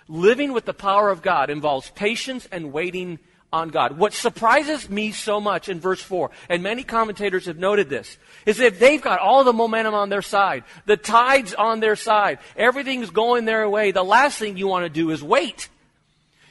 Living 0.08 0.54
with 0.54 0.66
the 0.66 0.74
power 0.74 1.10
of 1.10 1.22
God 1.22 1.50
involves 1.50 1.90
patience 1.92 2.48
and 2.52 2.74
waiting 2.74 3.20
on 3.52 3.70
God. 3.70 3.98
What 3.98 4.14
surprises 4.14 4.90
me 4.90 5.12
so 5.12 5.40
much 5.40 5.70
in 5.70 5.80
verse 5.80 6.02
4, 6.02 6.30
and 6.50 6.62
many 6.62 6.84
commentators 6.84 7.46
have 7.46 7.58
noted 7.58 7.90
this, 7.90 8.18
is 8.46 8.58
that 8.58 8.66
if 8.66 8.80
they've 8.80 9.02
got 9.02 9.20
all 9.20 9.44
the 9.44 9.54
momentum 9.54 9.94
on 9.94 10.10
their 10.10 10.22
side, 10.22 10.64
the 10.86 10.98
tide's 10.98 11.54
on 11.54 11.80
their 11.80 11.96
side, 11.96 12.40
everything's 12.56 13.10
going 13.10 13.46
their 13.46 13.68
way, 13.70 13.92
the 13.92 14.04
last 14.04 14.38
thing 14.38 14.58
you 14.58 14.68
want 14.68 14.86
to 14.86 14.90
do 14.90 15.10
is 15.12 15.24
wait. 15.24 15.70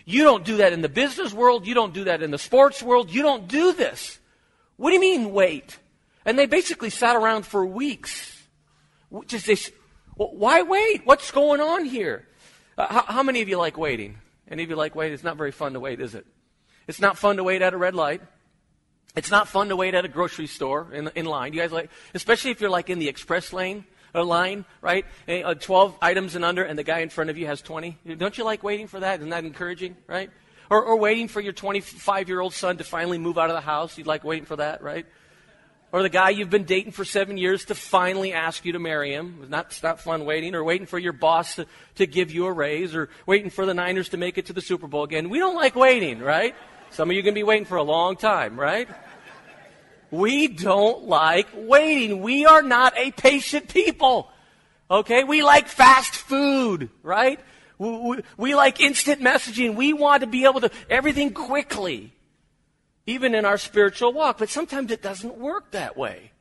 You 0.08 0.24
don't 0.24 0.42
do 0.42 0.56
that 0.56 0.72
in 0.72 0.80
the 0.80 0.88
business 0.88 1.34
world. 1.34 1.66
You 1.66 1.74
don't 1.74 1.92
do 1.92 2.04
that 2.04 2.22
in 2.22 2.30
the 2.30 2.38
sports 2.38 2.82
world. 2.82 3.10
You 3.10 3.20
don't 3.20 3.46
do 3.46 3.74
this. 3.74 4.18
What 4.78 4.88
do 4.88 4.94
you 4.94 5.00
mean, 5.02 5.34
wait? 5.34 5.78
And 6.24 6.38
they 6.38 6.46
basically 6.46 6.88
sat 6.88 7.14
around 7.14 7.44
for 7.44 7.66
weeks. 7.66 8.42
Just 9.26 9.44
this, 9.44 9.70
why 10.16 10.62
wait? 10.62 11.04
What's 11.04 11.30
going 11.30 11.60
on 11.60 11.84
here? 11.84 12.26
Uh, 12.78 12.86
how, 12.86 13.02
how, 13.02 13.22
many 13.22 13.42
of 13.42 13.50
you 13.50 13.58
like 13.58 13.76
waiting? 13.76 14.16
Any 14.50 14.62
of 14.62 14.70
you 14.70 14.76
like 14.76 14.94
waiting? 14.94 15.12
It's 15.12 15.24
not 15.24 15.36
very 15.36 15.52
fun 15.52 15.74
to 15.74 15.80
wait, 15.80 16.00
is 16.00 16.14
it? 16.14 16.24
It's 16.86 17.02
not 17.02 17.18
fun 17.18 17.36
to 17.36 17.44
wait 17.44 17.60
at 17.60 17.74
a 17.74 17.76
red 17.76 17.94
light. 17.94 18.22
It's 19.14 19.30
not 19.30 19.46
fun 19.46 19.68
to 19.68 19.76
wait 19.76 19.94
at 19.94 20.06
a 20.06 20.08
grocery 20.08 20.46
store 20.46 20.88
in, 20.90 21.10
in 21.16 21.26
line. 21.26 21.52
You 21.52 21.60
guys 21.60 21.70
like, 21.70 21.90
especially 22.14 22.52
if 22.52 22.62
you're 22.62 22.70
like 22.70 22.88
in 22.88 22.98
the 22.98 23.08
express 23.08 23.52
lane 23.52 23.84
line, 24.24 24.64
right? 24.80 25.04
Uh, 25.28 25.54
12 25.54 25.98
items 26.00 26.34
and 26.34 26.44
under, 26.44 26.62
and 26.64 26.78
the 26.78 26.84
guy 26.84 27.00
in 27.00 27.08
front 27.08 27.30
of 27.30 27.38
you 27.38 27.46
has 27.46 27.60
20. 27.62 27.98
Don't 28.16 28.36
you 28.36 28.44
like 28.44 28.62
waiting 28.62 28.86
for 28.86 29.00
that? 29.00 29.20
Isn't 29.20 29.30
that 29.30 29.44
encouraging, 29.44 29.96
right? 30.06 30.30
Or, 30.70 30.84
or 30.84 30.96
waiting 30.96 31.28
for 31.28 31.40
your 31.40 31.52
25 31.52 32.28
year 32.28 32.40
old 32.40 32.52
son 32.52 32.76
to 32.78 32.84
finally 32.84 33.18
move 33.18 33.38
out 33.38 33.50
of 33.50 33.56
the 33.56 33.60
house. 33.60 33.96
You'd 33.96 34.06
like 34.06 34.24
waiting 34.24 34.44
for 34.44 34.56
that, 34.56 34.82
right? 34.82 35.06
Or 35.90 36.02
the 36.02 36.10
guy 36.10 36.30
you've 36.30 36.50
been 36.50 36.64
dating 36.64 36.92
for 36.92 37.04
seven 37.04 37.38
years 37.38 37.64
to 37.66 37.74
finally 37.74 38.34
ask 38.34 38.66
you 38.66 38.72
to 38.72 38.78
marry 38.78 39.12
him. 39.12 39.38
It's 39.40 39.50
not, 39.50 39.66
it's 39.66 39.82
not 39.82 40.00
fun 40.00 40.26
waiting. 40.26 40.54
Or 40.54 40.62
waiting 40.62 40.86
for 40.86 40.98
your 40.98 41.14
boss 41.14 41.54
to, 41.54 41.66
to 41.94 42.06
give 42.06 42.30
you 42.30 42.44
a 42.44 42.52
raise. 42.52 42.94
Or 42.94 43.08
waiting 43.24 43.48
for 43.48 43.64
the 43.64 43.72
Niners 43.72 44.10
to 44.10 44.18
make 44.18 44.36
it 44.36 44.46
to 44.46 44.52
the 44.52 44.60
Super 44.60 44.86
Bowl 44.86 45.04
again. 45.04 45.30
We 45.30 45.38
don't 45.38 45.54
like 45.56 45.74
waiting, 45.74 46.20
right? 46.20 46.54
Some 46.90 47.08
of 47.10 47.16
you 47.16 47.22
can 47.22 47.32
be 47.32 47.42
waiting 47.42 47.64
for 47.64 47.76
a 47.76 47.82
long 47.82 48.16
time, 48.16 48.60
right? 48.60 48.88
We 50.10 50.48
don't 50.48 51.04
like 51.04 51.48
waiting. 51.54 52.22
We 52.22 52.46
are 52.46 52.62
not 52.62 52.96
a 52.96 53.10
patient 53.10 53.68
people. 53.68 54.30
Okay? 54.90 55.24
We 55.24 55.42
like 55.42 55.68
fast 55.68 56.14
food, 56.14 56.90
right? 57.02 57.38
We, 57.78 57.90
we, 57.90 58.22
we, 58.36 58.54
like 58.54 58.80
instant 58.80 59.20
messaging. 59.20 59.74
We 59.74 59.92
want 59.92 60.22
to 60.22 60.26
be 60.26 60.44
able 60.44 60.60
to, 60.60 60.70
everything 60.88 61.32
quickly. 61.32 62.12
Even 63.06 63.34
in 63.34 63.44
our 63.44 63.58
spiritual 63.58 64.12
walk. 64.12 64.38
But 64.38 64.48
sometimes 64.48 64.90
it 64.90 65.02
doesn't 65.02 65.36
work 65.38 65.72
that 65.72 65.96
way. 65.96 66.32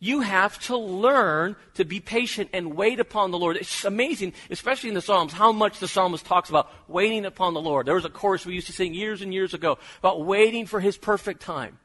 You 0.00 0.20
have 0.20 0.58
to 0.66 0.76
learn 0.76 1.56
to 1.74 1.84
be 1.84 1.98
patient 1.98 2.50
and 2.52 2.74
wait 2.74 3.00
upon 3.00 3.30
the 3.30 3.38
Lord. 3.38 3.56
It's 3.56 3.84
amazing, 3.84 4.34
especially 4.50 4.90
in 4.90 4.94
the 4.94 5.00
Psalms, 5.00 5.32
how 5.32 5.50
much 5.50 5.78
the 5.78 5.88
psalmist 5.88 6.26
talks 6.26 6.50
about 6.50 6.70
waiting 6.88 7.24
upon 7.24 7.54
the 7.54 7.60
Lord. 7.60 7.86
There 7.86 7.94
was 7.94 8.04
a 8.04 8.10
chorus 8.10 8.44
we 8.44 8.54
used 8.54 8.66
to 8.66 8.74
sing 8.74 8.92
years 8.92 9.22
and 9.22 9.32
years 9.32 9.54
ago 9.54 9.78
about 10.00 10.26
waiting 10.26 10.66
for 10.66 10.78
his 10.78 10.98
perfect 10.98 11.40
time 11.40 11.78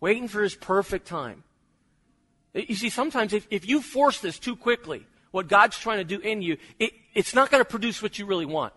waiting 0.00 0.28
for 0.28 0.42
his 0.42 0.54
perfect 0.54 1.06
time. 1.06 1.42
You 2.54 2.74
see, 2.74 2.90
sometimes 2.90 3.32
if, 3.32 3.46
if 3.50 3.68
you 3.68 3.82
force 3.82 4.20
this 4.20 4.38
too 4.38 4.56
quickly, 4.56 5.06
what 5.30 5.48
God's 5.48 5.78
trying 5.78 5.98
to 5.98 6.04
do 6.04 6.20
in 6.20 6.40
you, 6.40 6.56
it, 6.78 6.92
it's 7.14 7.34
not 7.34 7.50
going 7.50 7.60
to 7.60 7.68
produce 7.68 8.02
what 8.02 8.18
you 8.18 8.26
really 8.26 8.46
want. 8.46 8.72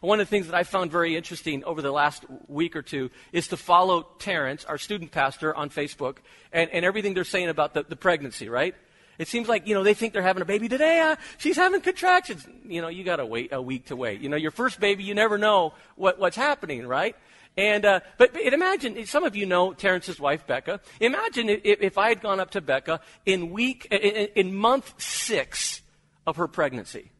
One 0.00 0.18
of 0.20 0.26
the 0.26 0.30
things 0.30 0.46
that 0.46 0.54
I 0.54 0.64
found 0.64 0.90
very 0.90 1.16
interesting 1.16 1.62
over 1.64 1.80
the 1.80 1.92
last 1.92 2.24
week 2.48 2.74
or 2.74 2.82
two 2.82 3.10
is 3.32 3.48
to 3.48 3.56
follow 3.56 4.08
Terrence, 4.18 4.64
our 4.64 4.78
student 4.78 5.12
pastor, 5.12 5.54
on 5.54 5.70
Facebook, 5.70 6.18
and, 6.52 6.70
and 6.70 6.84
everything 6.84 7.14
they're 7.14 7.24
saying 7.24 7.48
about 7.48 7.74
the, 7.74 7.84
the 7.84 7.96
pregnancy, 7.96 8.48
right? 8.48 8.74
It 9.18 9.28
seems 9.28 9.48
like, 9.48 9.68
you 9.68 9.74
know, 9.74 9.84
they 9.84 9.94
think 9.94 10.12
they're 10.12 10.22
having 10.22 10.42
a 10.42 10.46
baby 10.46 10.68
today. 10.68 11.00
Uh, 11.00 11.16
she's 11.38 11.56
having 11.56 11.80
contractions. 11.80 12.46
You 12.66 12.82
know, 12.82 12.88
you 12.88 13.04
got 13.04 13.16
to 13.16 13.26
wait 13.26 13.52
a 13.52 13.62
week 13.62 13.86
to 13.86 13.96
wait. 13.96 14.20
You 14.20 14.28
know, 14.28 14.36
your 14.36 14.50
first 14.50 14.80
baby, 14.80 15.04
you 15.04 15.14
never 15.14 15.38
know 15.38 15.74
what, 15.94 16.18
what's 16.18 16.36
happening, 16.36 16.84
right? 16.84 17.14
And, 17.56 17.84
uh, 17.84 18.00
but, 18.16 18.32
but 18.32 18.52
imagine, 18.52 19.04
some 19.04 19.24
of 19.24 19.36
you 19.36 19.44
know 19.44 19.74
Terrence's 19.74 20.18
wife, 20.18 20.46
Becca. 20.46 20.80
Imagine 21.00 21.50
if, 21.50 21.82
if 21.82 21.98
I 21.98 22.08
had 22.08 22.22
gone 22.22 22.40
up 22.40 22.52
to 22.52 22.60
Becca 22.60 23.00
in 23.26 23.50
week, 23.50 23.86
in, 23.90 24.28
in 24.34 24.54
month 24.54 24.94
six 25.00 25.82
of 26.26 26.36
her 26.36 26.48
pregnancy. 26.48 27.10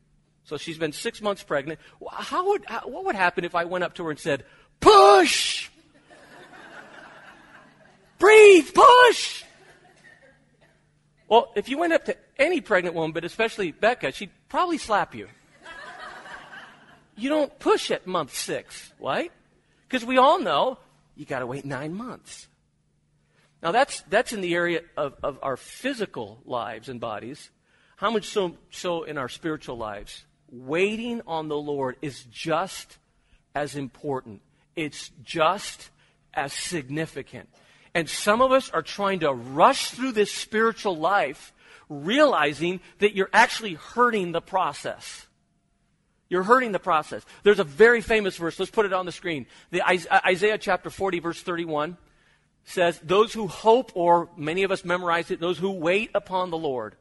So 0.45 0.57
she's 0.57 0.79
been 0.79 0.93
six 0.93 1.21
months 1.21 1.43
pregnant. 1.43 1.81
How 2.11 2.49
would, 2.49 2.65
how, 2.67 2.81
what 2.81 3.05
would 3.05 3.15
happen 3.15 3.45
if 3.45 3.55
I 3.55 3.65
went 3.65 3.85
up 3.85 3.95
to 3.95 4.05
her 4.05 4.11
and 4.11 4.19
said, 4.19 4.45
push! 4.81 5.69
Breathe, 8.19 8.71
push! 8.73 9.45
Well, 11.29 11.53
if 11.57 11.69
you 11.69 11.79
went 11.79 11.93
up 11.93 12.07
to 12.07 12.17
any 12.39 12.61
pregnant 12.61 12.95
woman, 12.95 13.13
but 13.13 13.25
especially 13.25 13.73
Becca, 13.73 14.13
she'd 14.13 14.31
probably 14.49 14.79
slap 14.79 15.15
you. 15.15 15.29
You 17.17 17.29
don't 17.29 17.59
push 17.59 17.91
at 17.91 18.07
month 18.07 18.35
six, 18.35 18.93
right? 18.99 19.31
Because 19.93 20.07
we 20.07 20.17
all 20.17 20.41
know 20.41 20.79
you 21.17 21.27
got 21.27 21.41
to 21.41 21.47
wait 21.47 21.67
nine 21.67 21.93
months. 21.93 22.49
Now 23.63 23.73
that's 23.73 24.01
that's 24.09 24.33
in 24.33 24.41
the 24.41 24.55
area 24.55 24.81
of, 24.97 25.17
of 25.23 25.39
our 25.43 25.59
physical 25.59 26.41
lives 26.47 26.89
and 26.89 26.99
bodies. 26.99 27.51
How 27.97 28.11
much 28.11 28.29
so 28.29 28.57
so 28.71 29.03
in 29.03 29.19
our 29.19 29.29
spiritual 29.29 29.77
lives? 29.77 30.25
Waiting 30.51 31.21
on 31.27 31.49
the 31.49 31.59
Lord 31.59 31.97
is 32.01 32.25
just 32.31 32.97
as 33.55 33.77
important. 33.77 34.41
It's 34.77 35.11
just 35.23 35.91
as 36.33 36.55
significant. 36.55 37.51
And 37.95 38.09
some 38.09 38.41
of 38.41 38.51
us 38.51 38.71
are 38.71 38.81
trying 38.81 39.21
to 39.21 39.31
rush 39.35 39.91
through 39.91 40.13
this 40.13 40.33
spiritual 40.33 40.97
life, 40.97 41.53
realizing 41.91 42.81
that 43.01 43.15
you're 43.15 43.29
actually 43.35 43.75
hurting 43.75 44.33
the 44.33 44.41
process. 44.41 45.27
You're 46.33 46.43
hurting 46.43 46.73
the 46.73 46.79
process. 46.79 47.27
There's 47.43 47.59
a 47.59 47.65
very 47.65 48.01
famous 48.01 48.39
verse. 48.39 48.59
Let's 48.59 48.71
put 48.71 48.87
it 48.87 48.95
on 48.95 49.05
the 49.05 49.13
screen. 49.13 49.45
The 49.71 49.83
uh, 49.83 50.21
Isaiah 50.27 50.57
chapter 50.57 50.89
40, 50.89 51.19
verse 51.19 51.43
31 51.43 51.99
says, 52.65 52.99
Those 53.05 53.35
who 53.35 53.49
hope, 53.49 53.93
or 53.95 54.31
many 54.35 54.63
of 54.63 54.71
us 54.73 54.83
memorize 54.83 55.31
it, 55.31 55.41
those 55.41 55.59
who 55.59 55.71
wait 55.73 56.11
upon 56.15 56.49
the 56.49 56.57
Lord 56.57 56.97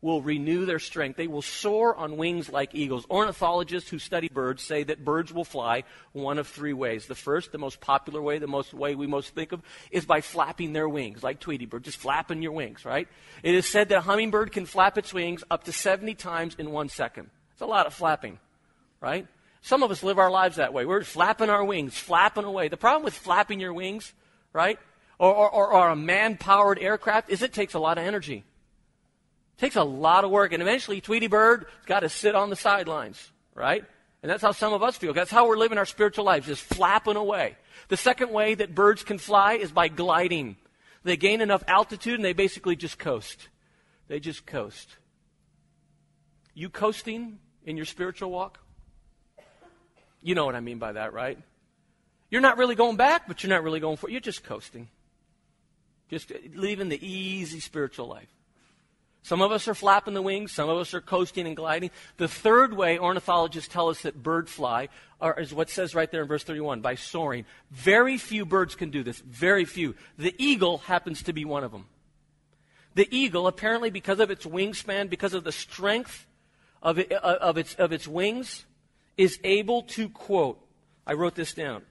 will 0.00 0.22
renew 0.22 0.64
their 0.64 0.78
strength. 0.78 1.16
They 1.16 1.26
will 1.26 1.42
soar 1.42 1.96
on 1.96 2.16
wings 2.16 2.50
like 2.50 2.72
eagles. 2.72 3.04
Ornithologists 3.10 3.90
who 3.90 3.98
study 3.98 4.28
birds 4.28 4.62
say 4.62 4.84
that 4.84 5.04
birds 5.04 5.32
will 5.32 5.44
fly 5.44 5.82
one 6.12 6.38
of 6.38 6.46
three 6.46 6.72
ways. 6.72 7.06
The 7.06 7.16
first, 7.16 7.50
the 7.50 7.58
most 7.58 7.80
popular 7.80 8.22
way, 8.22 8.38
the 8.38 8.46
most 8.46 8.72
way 8.72 8.94
we 8.94 9.08
most 9.08 9.34
think 9.34 9.50
of, 9.50 9.60
is 9.90 10.04
by 10.04 10.20
flapping 10.20 10.72
their 10.72 10.88
wings, 10.88 11.24
like 11.24 11.40
Tweety 11.40 11.66
Bird, 11.66 11.82
just 11.82 11.98
flapping 11.98 12.42
your 12.42 12.52
wings, 12.52 12.84
right? 12.84 13.08
It 13.42 13.56
is 13.56 13.66
said 13.66 13.88
that 13.88 13.98
a 13.98 14.02
hummingbird 14.02 14.52
can 14.52 14.66
flap 14.66 14.96
its 14.98 15.12
wings 15.12 15.42
up 15.50 15.64
to 15.64 15.72
70 15.72 16.14
times 16.14 16.54
in 16.60 16.70
one 16.70 16.88
second. 16.88 17.28
It's 17.52 17.60
a 17.60 17.66
lot 17.66 17.86
of 17.86 17.94
flapping, 17.94 18.38
right? 19.02 19.26
Some 19.60 19.82
of 19.82 19.90
us 19.90 20.02
live 20.02 20.18
our 20.18 20.30
lives 20.30 20.56
that 20.56 20.72
way. 20.72 20.86
We're 20.86 21.04
flapping 21.04 21.50
our 21.50 21.64
wings, 21.64 21.98
flapping 21.98 22.44
away. 22.44 22.68
The 22.68 22.76
problem 22.76 23.02
with 23.02 23.14
flapping 23.14 23.60
your 23.60 23.74
wings, 23.74 24.12
right? 24.52 24.78
Or, 25.18 25.34
or, 25.34 25.72
or 25.74 25.88
a 25.90 25.96
man 25.96 26.36
powered 26.36 26.78
aircraft 26.78 27.28
is 27.28 27.42
it 27.42 27.52
takes 27.52 27.74
a 27.74 27.78
lot 27.78 27.98
of 27.98 28.04
energy 28.04 28.44
It 29.56 29.60
takes 29.60 29.76
a 29.76 29.84
lot 29.84 30.24
of 30.24 30.30
work, 30.30 30.52
and 30.52 30.62
eventually 30.62 31.00
Tweety 31.00 31.26
Bird's 31.26 31.66
got 31.86 32.00
to 32.00 32.08
sit 32.08 32.34
on 32.34 32.48
the 32.48 32.56
sidelines, 32.56 33.30
right? 33.54 33.84
And 34.22 34.30
that's 34.30 34.42
how 34.42 34.52
some 34.52 34.72
of 34.72 34.82
us 34.82 34.96
feel. 34.96 35.12
That's 35.12 35.30
how 35.30 35.48
we're 35.48 35.58
living 35.58 35.78
our 35.78 35.86
spiritual 35.86 36.24
lives, 36.24 36.46
just 36.46 36.62
flapping 36.62 37.16
away. 37.16 37.56
The 37.88 37.96
second 37.96 38.30
way 38.30 38.54
that 38.54 38.74
birds 38.74 39.02
can 39.02 39.18
fly 39.18 39.54
is 39.54 39.72
by 39.72 39.88
gliding. 39.88 40.56
They 41.02 41.16
gain 41.16 41.40
enough 41.40 41.64
altitude 41.66 42.14
and 42.14 42.24
they 42.24 42.32
basically 42.32 42.76
just 42.76 42.98
coast. 42.98 43.48
They 44.06 44.20
just 44.20 44.46
coast. 44.46 44.96
You 46.54 46.68
coasting 46.68 47.38
in 47.64 47.76
your 47.76 47.86
spiritual 47.86 48.30
walk? 48.30 48.61
You 50.22 50.34
know 50.34 50.46
what 50.46 50.54
I 50.54 50.60
mean 50.60 50.78
by 50.78 50.92
that, 50.92 51.12
right? 51.12 51.38
You're 52.30 52.40
not 52.40 52.56
really 52.56 52.74
going 52.74 52.96
back, 52.96 53.28
but 53.28 53.42
you're 53.42 53.50
not 53.50 53.62
really 53.62 53.80
going 53.80 53.96
for 53.96 54.08
You're 54.08 54.20
just 54.20 54.44
coasting. 54.44 54.88
Just 56.08 56.32
leaving 56.54 56.88
the 56.88 57.06
easy 57.06 57.60
spiritual 57.60 58.06
life. 58.06 58.28
Some 59.24 59.40
of 59.40 59.52
us 59.52 59.68
are 59.68 59.74
flapping 59.74 60.14
the 60.14 60.22
wings, 60.22 60.50
some 60.50 60.68
of 60.68 60.78
us 60.78 60.94
are 60.94 61.00
coasting 61.00 61.46
and 61.46 61.56
gliding. 61.56 61.90
The 62.16 62.26
third 62.26 62.74
way 62.74 62.98
ornithologists 62.98 63.72
tell 63.72 63.88
us 63.88 64.02
that 64.02 64.20
birds 64.20 64.50
fly 64.50 64.88
are, 65.20 65.38
is 65.38 65.54
what 65.54 65.70
says 65.70 65.94
right 65.94 66.10
there 66.10 66.22
in 66.22 66.28
verse 66.28 66.42
31 66.42 66.80
by 66.80 66.96
soaring. 66.96 67.44
Very 67.70 68.18
few 68.18 68.44
birds 68.44 68.74
can 68.74 68.90
do 68.90 69.04
this, 69.04 69.20
very 69.20 69.64
few. 69.64 69.94
The 70.18 70.34
eagle 70.38 70.78
happens 70.78 71.22
to 71.22 71.32
be 71.32 71.44
one 71.44 71.62
of 71.62 71.70
them. 71.70 71.86
The 72.94 73.08
eagle, 73.16 73.46
apparently 73.46 73.90
because 73.90 74.18
of 74.18 74.30
its 74.30 74.44
wingspan, 74.44 75.08
because 75.08 75.34
of 75.34 75.44
the 75.44 75.52
strength 75.52 76.26
of, 76.82 76.98
it, 76.98 77.12
uh, 77.12 77.38
of, 77.40 77.56
its, 77.56 77.74
of 77.76 77.92
its 77.92 78.08
wings, 78.08 78.64
is 79.16 79.38
able 79.44 79.82
to, 79.82 80.08
quote, 80.08 80.60
I 81.06 81.14
wrote 81.14 81.34
this 81.34 81.54
down, 81.54 81.82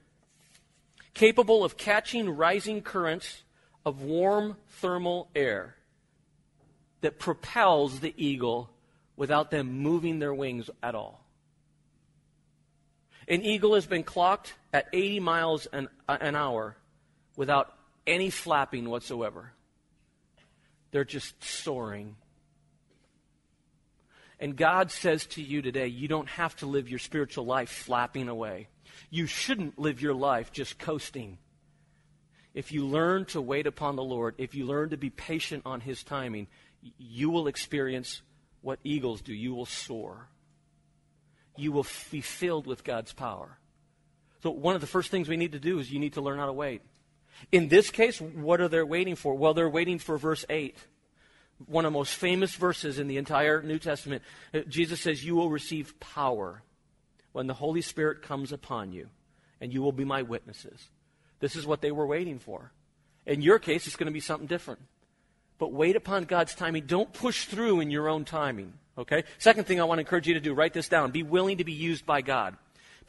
capable 1.13 1.63
of 1.63 1.77
catching 1.77 2.29
rising 2.29 2.81
currents 2.81 3.43
of 3.85 4.01
warm 4.01 4.57
thermal 4.67 5.29
air 5.35 5.75
that 7.01 7.19
propels 7.19 7.99
the 7.99 8.13
eagle 8.17 8.69
without 9.15 9.51
them 9.51 9.79
moving 9.79 10.19
their 10.19 10.33
wings 10.33 10.69
at 10.81 10.95
all. 10.95 11.23
An 13.27 13.43
eagle 13.43 13.75
has 13.75 13.85
been 13.85 14.03
clocked 14.03 14.55
at 14.73 14.87
80 14.93 15.19
miles 15.19 15.65
an, 15.67 15.89
uh, 16.07 16.17
an 16.19 16.35
hour 16.35 16.75
without 17.35 17.73
any 18.07 18.29
flapping 18.29 18.89
whatsoever. 18.89 19.53
They're 20.91 21.05
just 21.05 21.43
soaring. 21.43 22.15
And 24.41 24.57
God 24.57 24.91
says 24.91 25.27
to 25.27 25.41
you 25.41 25.61
today, 25.61 25.85
you 25.85 26.07
don't 26.07 26.27
have 26.27 26.55
to 26.57 26.65
live 26.65 26.89
your 26.89 26.97
spiritual 26.97 27.45
life 27.45 27.69
flapping 27.69 28.27
away. 28.27 28.69
You 29.11 29.27
shouldn't 29.27 29.77
live 29.77 30.01
your 30.01 30.15
life 30.15 30.51
just 30.51 30.79
coasting. 30.79 31.37
If 32.55 32.71
you 32.71 32.87
learn 32.87 33.25
to 33.25 33.39
wait 33.39 33.67
upon 33.67 33.95
the 33.95 34.03
Lord, 34.03 34.33
if 34.39 34.55
you 34.55 34.65
learn 34.65 34.89
to 34.89 34.97
be 34.97 35.11
patient 35.11 35.61
on 35.63 35.79
His 35.79 36.03
timing, 36.03 36.47
you 36.97 37.29
will 37.29 37.45
experience 37.45 38.23
what 38.61 38.79
eagles 38.83 39.21
do. 39.21 39.31
You 39.31 39.53
will 39.53 39.67
soar. 39.67 40.27
You 41.55 41.71
will 41.71 41.85
be 42.09 42.21
filled 42.21 42.65
with 42.65 42.83
God's 42.83 43.13
power. 43.13 43.59
So, 44.41 44.49
one 44.49 44.73
of 44.73 44.81
the 44.81 44.87
first 44.87 45.11
things 45.11 45.29
we 45.29 45.37
need 45.37 45.51
to 45.51 45.59
do 45.59 45.77
is 45.77 45.91
you 45.91 45.99
need 45.99 46.13
to 46.13 46.21
learn 46.21 46.39
how 46.39 46.47
to 46.47 46.53
wait. 46.53 46.81
In 47.51 47.67
this 47.67 47.91
case, 47.91 48.19
what 48.19 48.59
are 48.59 48.67
they 48.67 48.81
waiting 48.81 49.15
for? 49.15 49.35
Well, 49.35 49.53
they're 49.53 49.69
waiting 49.69 49.99
for 49.99 50.17
verse 50.17 50.45
8. 50.49 50.75
One 51.67 51.85
of 51.85 51.91
the 51.91 51.97
most 51.97 52.15
famous 52.15 52.55
verses 52.55 52.99
in 52.99 53.07
the 53.07 53.17
entire 53.17 53.61
New 53.61 53.79
Testament. 53.79 54.23
Uh, 54.53 54.59
Jesus 54.67 55.01
says, 55.01 55.23
You 55.23 55.35
will 55.35 55.49
receive 55.49 55.99
power 55.99 56.63
when 57.31 57.47
the 57.47 57.53
Holy 57.53 57.81
Spirit 57.81 58.21
comes 58.21 58.51
upon 58.51 58.91
you, 58.91 59.09
and 59.59 59.73
you 59.73 59.81
will 59.81 59.91
be 59.91 60.05
my 60.05 60.21
witnesses. 60.21 60.89
This 61.39 61.55
is 61.55 61.65
what 61.65 61.81
they 61.81 61.91
were 61.91 62.05
waiting 62.05 62.39
for. 62.39 62.71
In 63.25 63.41
your 63.41 63.59
case, 63.59 63.87
it's 63.87 63.95
going 63.95 64.07
to 64.07 64.13
be 64.13 64.19
something 64.19 64.47
different 64.47 64.81
but 65.61 65.71
wait 65.71 65.95
upon 65.95 66.23
God's 66.23 66.55
timing. 66.55 66.87
Don't 66.87 67.13
push 67.13 67.45
through 67.45 67.81
in 67.81 67.91
your 67.91 68.09
own 68.09 68.25
timing. 68.25 68.73
Okay? 68.97 69.25
Second 69.37 69.67
thing 69.67 69.79
I 69.79 69.83
want 69.83 69.99
to 69.99 70.01
encourage 70.01 70.27
you 70.27 70.33
to 70.33 70.39
do, 70.39 70.55
write 70.55 70.73
this 70.73 70.89
down. 70.89 71.11
Be 71.11 71.21
willing 71.21 71.57
to 71.57 71.63
be 71.63 71.71
used 71.71 72.03
by 72.03 72.21
God. 72.21 72.57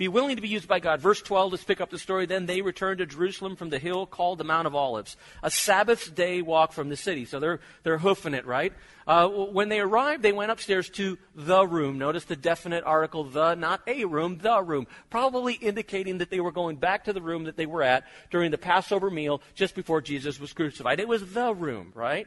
Be 0.02 0.08
willing 0.08 0.34
to 0.34 0.42
be 0.42 0.48
used 0.48 0.66
by 0.66 0.80
God. 0.80 1.00
Verse 1.00 1.22
12, 1.22 1.52
let's 1.52 1.62
pick 1.62 1.80
up 1.80 1.90
the 1.90 1.98
story. 1.98 2.26
Then 2.26 2.46
they 2.46 2.60
returned 2.60 2.98
to 2.98 3.06
Jerusalem 3.06 3.54
from 3.54 3.70
the 3.70 3.78
hill 3.78 4.04
called 4.04 4.38
the 4.38 4.44
Mount 4.44 4.66
of 4.66 4.74
Olives, 4.74 5.16
a 5.44 5.50
Sabbath 5.50 6.12
day 6.12 6.42
walk 6.42 6.72
from 6.72 6.88
the 6.88 6.96
city. 6.96 7.24
So 7.24 7.38
they're, 7.38 7.60
they're 7.84 7.98
hoofing 7.98 8.34
it, 8.34 8.44
right? 8.44 8.72
Uh, 9.06 9.28
when 9.28 9.68
they 9.68 9.78
arrived, 9.78 10.24
they 10.24 10.32
went 10.32 10.50
upstairs 10.50 10.90
to 10.90 11.18
the 11.36 11.64
room. 11.64 11.98
Notice 11.98 12.24
the 12.24 12.34
definite 12.34 12.82
article, 12.82 13.22
the, 13.22 13.54
not 13.54 13.80
a 13.86 14.04
room, 14.04 14.38
the 14.38 14.60
room. 14.60 14.88
Probably 15.08 15.54
indicating 15.54 16.18
that 16.18 16.30
they 16.30 16.40
were 16.40 16.50
going 16.50 16.76
back 16.76 17.04
to 17.04 17.12
the 17.12 17.22
room 17.22 17.44
that 17.44 17.56
they 17.56 17.66
were 17.66 17.84
at 17.84 18.02
during 18.30 18.50
the 18.50 18.58
Passover 18.58 19.08
meal 19.08 19.40
just 19.54 19.76
before 19.76 20.00
Jesus 20.00 20.40
was 20.40 20.52
crucified. 20.52 20.98
It 20.98 21.06
was 21.06 21.32
the 21.32 21.54
room, 21.54 21.92
right? 21.94 22.26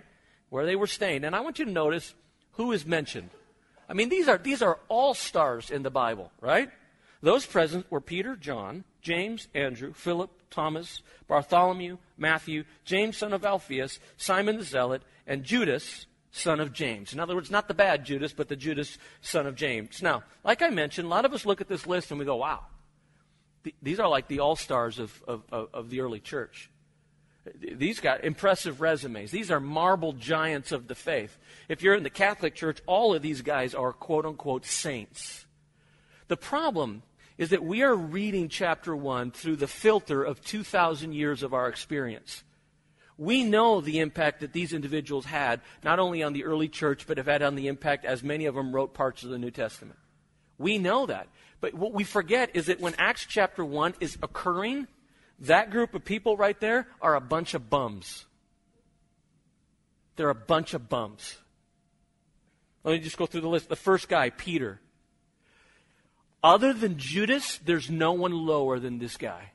where 0.49 0.65
they 0.65 0.75
were 0.75 0.87
staying. 0.87 1.23
And 1.23 1.35
I 1.35 1.41
want 1.41 1.59
you 1.59 1.65
to 1.65 1.71
notice 1.71 2.13
who 2.53 2.71
is 2.71 2.85
mentioned. 2.85 3.29
I 3.89 3.93
mean, 3.93 4.09
these 4.09 4.27
are, 4.27 4.37
these 4.37 4.61
are 4.61 4.79
all 4.87 5.13
stars 5.13 5.69
in 5.69 5.83
the 5.83 5.91
Bible, 5.91 6.31
right? 6.41 6.69
Those 7.25 7.47
present 7.47 7.89
were 7.89 8.01
Peter, 8.01 8.35
John, 8.35 8.83
James, 9.01 9.47
Andrew, 9.55 9.93
Philip, 9.93 10.29
Thomas, 10.51 11.01
Bartholomew, 11.27 11.97
Matthew, 12.19 12.65
James, 12.83 13.17
son 13.17 13.33
of 13.33 13.43
Alphaeus, 13.43 13.99
Simon 14.15 14.57
the 14.57 14.63
Zealot, 14.63 15.01
and 15.25 15.43
Judas, 15.43 16.05
son 16.29 16.59
of 16.59 16.71
James. 16.71 17.13
In 17.13 17.19
other 17.19 17.33
words, 17.33 17.49
not 17.49 17.67
the 17.67 17.73
bad 17.73 18.05
Judas, 18.05 18.31
but 18.31 18.47
the 18.47 18.55
Judas, 18.55 18.99
son 19.21 19.47
of 19.47 19.55
James. 19.55 20.03
Now, 20.03 20.21
like 20.43 20.61
I 20.61 20.69
mentioned, 20.69 21.07
a 21.07 21.09
lot 21.09 21.25
of 21.25 21.33
us 21.33 21.47
look 21.47 21.61
at 21.61 21.67
this 21.67 21.87
list 21.87 22.11
and 22.11 22.19
we 22.19 22.27
go, 22.27 22.35
wow, 22.35 22.59
these 23.81 23.99
are 23.99 24.07
like 24.07 24.27
the 24.27 24.41
all 24.41 24.55
stars 24.55 24.99
of, 24.99 25.23
of, 25.27 25.41
of 25.51 25.89
the 25.89 26.01
early 26.01 26.19
church. 26.19 26.69
These 27.55 28.01
got 28.01 28.23
impressive 28.23 28.81
resumes. 28.81 29.31
These 29.31 29.49
are 29.49 29.59
marble 29.59 30.13
giants 30.13 30.71
of 30.71 30.87
the 30.87 30.93
faith. 30.93 31.39
If 31.69 31.81
you're 31.81 31.95
in 31.95 32.03
the 32.03 32.11
Catholic 32.11 32.53
Church, 32.53 32.83
all 32.85 33.15
of 33.15 33.23
these 33.23 33.41
guys 33.41 33.73
are 33.73 33.93
quote 33.93 34.27
unquote 34.27 34.67
saints. 34.67 35.47
The 36.27 36.37
problem 36.37 37.01
is 37.37 37.49
that 37.49 37.63
we 37.63 37.83
are 37.83 37.95
reading 37.95 38.47
chapter 38.47 38.95
1 38.95 39.31
through 39.31 39.57
the 39.57 39.67
filter 39.67 40.23
of 40.23 40.41
2,000 40.41 41.13
years 41.13 41.43
of 41.43 41.53
our 41.53 41.67
experience. 41.67 42.43
We 43.17 43.43
know 43.43 43.81
the 43.81 43.99
impact 43.99 44.41
that 44.41 44.53
these 44.53 44.73
individuals 44.73 45.25
had, 45.25 45.61
not 45.83 45.99
only 45.99 46.21
on 46.21 46.33
the 46.33 46.45
early 46.45 46.67
church, 46.67 47.07
but 47.07 47.17
have 47.17 47.27
had 47.27 47.41
on 47.41 47.55
the 47.55 47.67
impact 47.67 48.05
as 48.05 48.23
many 48.23 48.45
of 48.45 48.55
them 48.55 48.73
wrote 48.73 48.93
parts 48.93 49.23
of 49.23 49.29
the 49.29 49.37
New 49.37 49.51
Testament. 49.51 49.99
We 50.57 50.77
know 50.77 51.05
that. 51.05 51.27
But 51.61 51.73
what 51.73 51.93
we 51.93 52.03
forget 52.03 52.51
is 52.53 52.67
that 52.67 52.79
when 52.79 52.95
Acts 52.97 53.25
chapter 53.25 53.63
1 53.63 53.95
is 53.99 54.17
occurring, 54.21 54.87
that 55.39 55.71
group 55.71 55.93
of 55.93 56.05
people 56.05 56.37
right 56.37 56.59
there 56.59 56.87
are 57.01 57.15
a 57.15 57.21
bunch 57.21 57.53
of 57.53 57.69
bums. 57.69 58.25
They're 60.15 60.29
a 60.29 60.35
bunch 60.35 60.73
of 60.73 60.87
bums. 60.87 61.37
Let 62.83 62.93
me 62.93 62.99
just 62.99 63.17
go 63.17 63.25
through 63.25 63.41
the 63.41 63.49
list. 63.49 63.67
The 63.67 63.75
first 63.75 64.07
guy, 64.07 64.29
Peter. 64.29 64.79
Other 66.45 66.73
than 66.73 66.99
Judas, 66.99 67.59
there's 67.65 67.89
no 67.89 68.11
one 68.11 68.31
lower 68.31 68.77
than 68.77 68.99
this 68.99 69.17
guy. 69.17 69.53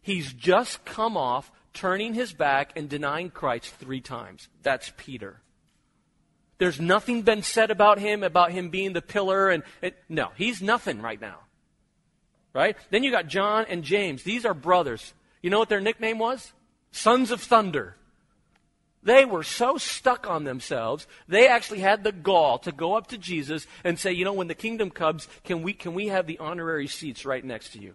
He's 0.00 0.32
just 0.32 0.84
come 0.84 1.16
off 1.16 1.50
turning 1.74 2.14
his 2.14 2.32
back 2.32 2.70
and 2.76 2.88
denying 2.88 3.30
Christ 3.30 3.74
three 3.74 4.00
times. 4.00 4.48
That's 4.62 4.92
Peter. 4.96 5.40
There's 6.58 6.80
nothing 6.80 7.22
been 7.22 7.42
said 7.42 7.72
about 7.72 7.98
him, 7.98 8.22
about 8.22 8.52
him 8.52 8.70
being 8.70 8.92
the 8.92 9.02
pillar, 9.02 9.50
and 9.50 9.64
it, 9.82 9.96
no, 10.08 10.28
he's 10.36 10.62
nothing 10.62 11.02
right 11.02 11.20
now. 11.20 11.40
Right? 12.52 12.76
Then 12.90 13.02
you 13.02 13.10
got 13.10 13.26
John 13.26 13.66
and 13.68 13.82
James. 13.82 14.22
These 14.22 14.46
are 14.46 14.54
brothers. 14.54 15.14
You 15.42 15.50
know 15.50 15.58
what 15.58 15.68
their 15.68 15.80
nickname 15.80 16.20
was? 16.20 16.52
Sons 16.92 17.32
of 17.32 17.42
Thunder. 17.42 17.96
They 19.08 19.24
were 19.24 19.42
so 19.42 19.78
stuck 19.78 20.28
on 20.28 20.44
themselves, 20.44 21.06
they 21.28 21.48
actually 21.48 21.78
had 21.78 22.04
the 22.04 22.12
gall 22.12 22.58
to 22.58 22.72
go 22.72 22.94
up 22.94 23.06
to 23.06 23.16
Jesus 23.16 23.66
and 23.82 23.98
say, 23.98 24.12
you 24.12 24.22
know, 24.22 24.34
when 24.34 24.48
the 24.48 24.54
kingdom 24.54 24.90
comes, 24.90 25.28
can 25.44 25.62
we, 25.62 25.72
can 25.72 25.94
we 25.94 26.08
have 26.08 26.26
the 26.26 26.38
honorary 26.38 26.88
seats 26.88 27.24
right 27.24 27.42
next 27.42 27.70
to 27.70 27.78
you? 27.78 27.94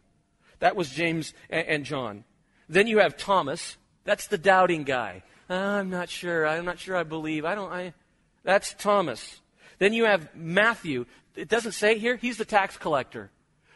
That 0.58 0.76
was 0.76 0.90
James 0.90 1.36
and, 1.52 1.86
John. 1.86 2.24
Then 2.68 2.88
you 2.88 2.98
have 2.98 3.16
Thomas. 3.16 3.78
That's 4.06 4.26
the 4.26 4.40
doubting 4.40 4.86
guy. 4.86 5.22
Uh, 5.48 5.54
I'm 5.54 5.92
not 5.92 6.10
sure. 6.10 6.48
I'm 6.48 6.66
not 6.66 6.80
sure 6.80 6.98
I 6.98 7.04
believe. 7.04 7.46
I 7.46 7.54
don't, 7.54 7.72
I, 7.72 7.94
that's 8.44 8.74
Thomas. 8.74 9.40
Then 9.78 9.94
you 9.94 10.06
have 10.06 10.36
Matthew. 10.36 11.06
It 11.36 11.48
doesn't 11.48 11.74
say 11.74 12.00
here, 12.00 12.16
he's 12.16 12.38
the 12.38 12.44
tax 12.44 12.76
collector. 12.76 13.30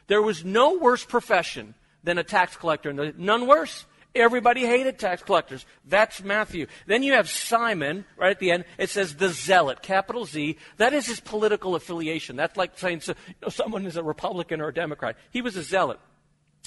There 0.08 0.24
was 0.24 0.44
no 0.44 0.79
worse 0.79 1.06
profession 1.06 1.75
than 2.03 2.17
a 2.17 2.24
tax 2.24 2.58
collector. 2.58 2.91
None 3.15 3.46
worse. 3.46 3.86
Everybody 4.16 4.66
hated 4.66 4.98
tax 4.98 5.22
collectors. 5.22 5.66
That's 5.86 6.24
Matthew. 6.24 6.68
Then 6.88 7.04
you 7.04 7.14
have 7.14 7.30
Simon, 7.30 8.06
right 8.18 8.32
at 8.32 8.40
the 8.40 8.52
end. 8.52 8.66
It 8.78 8.90
says 8.90 9.16
the 9.16 9.30
zealot, 9.30 9.82
capital 9.82 10.26
Z. 10.26 10.58
That 10.78 10.94
is 10.94 11.06
his 11.06 11.20
political 11.20 11.76
affiliation. 11.76 12.36
That's 12.36 12.58
like 12.58 12.78
saying 12.80 13.02
so, 13.02 13.14
you 13.28 13.36
know, 13.44 13.50
someone 13.50 13.86
is 13.86 13.96
a 13.96 14.04
Republican 14.04 14.62
or 14.62 14.70
a 14.70 14.74
Democrat. 14.74 15.18
He 15.32 15.42
was 15.42 15.56
a 15.56 15.64
zealot. 15.64 16.00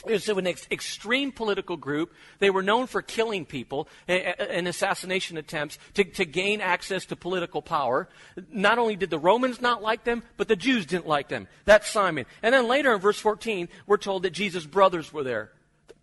It 0.07 0.13
was 0.13 0.29
an 0.29 0.47
ex- 0.47 0.67
extreme 0.71 1.31
political 1.31 1.77
group. 1.77 2.15
They 2.39 2.49
were 2.49 2.63
known 2.63 2.87
for 2.87 3.03
killing 3.03 3.45
people 3.45 3.87
in 4.09 4.67
assassination 4.67 5.37
attempts 5.37 5.79
to, 5.95 6.05
to 6.05 6.25
gain 6.25 6.61
access 6.63 7.05
to 7.07 7.17
political 7.17 7.61
power. 7.61 8.09
Not 8.51 8.79
only 8.79 8.97
did 8.97 9.11
the 9.11 9.19
Romans 9.19 9.61
not 9.61 9.83
like 9.83 10.05
them, 10.05 10.23
but 10.39 10.49
the 10.49 10.57
Jews 10.57 10.87
didn't 10.87 11.07
like 11.07 11.29
them. 11.29 11.49
That's 11.67 11.91
Simon. 11.91 12.25
And 12.43 12.55
then 12.55 12.67
later 12.67 12.95
in 12.95 13.01
verse 13.01 13.19
14, 13.19 13.69
we're 13.87 13.99
told 13.99 14.23
that 14.23 14.31
Jesus' 14.31 14.65
brothers 14.65 15.13
were 15.13 15.25
there. 15.25 15.51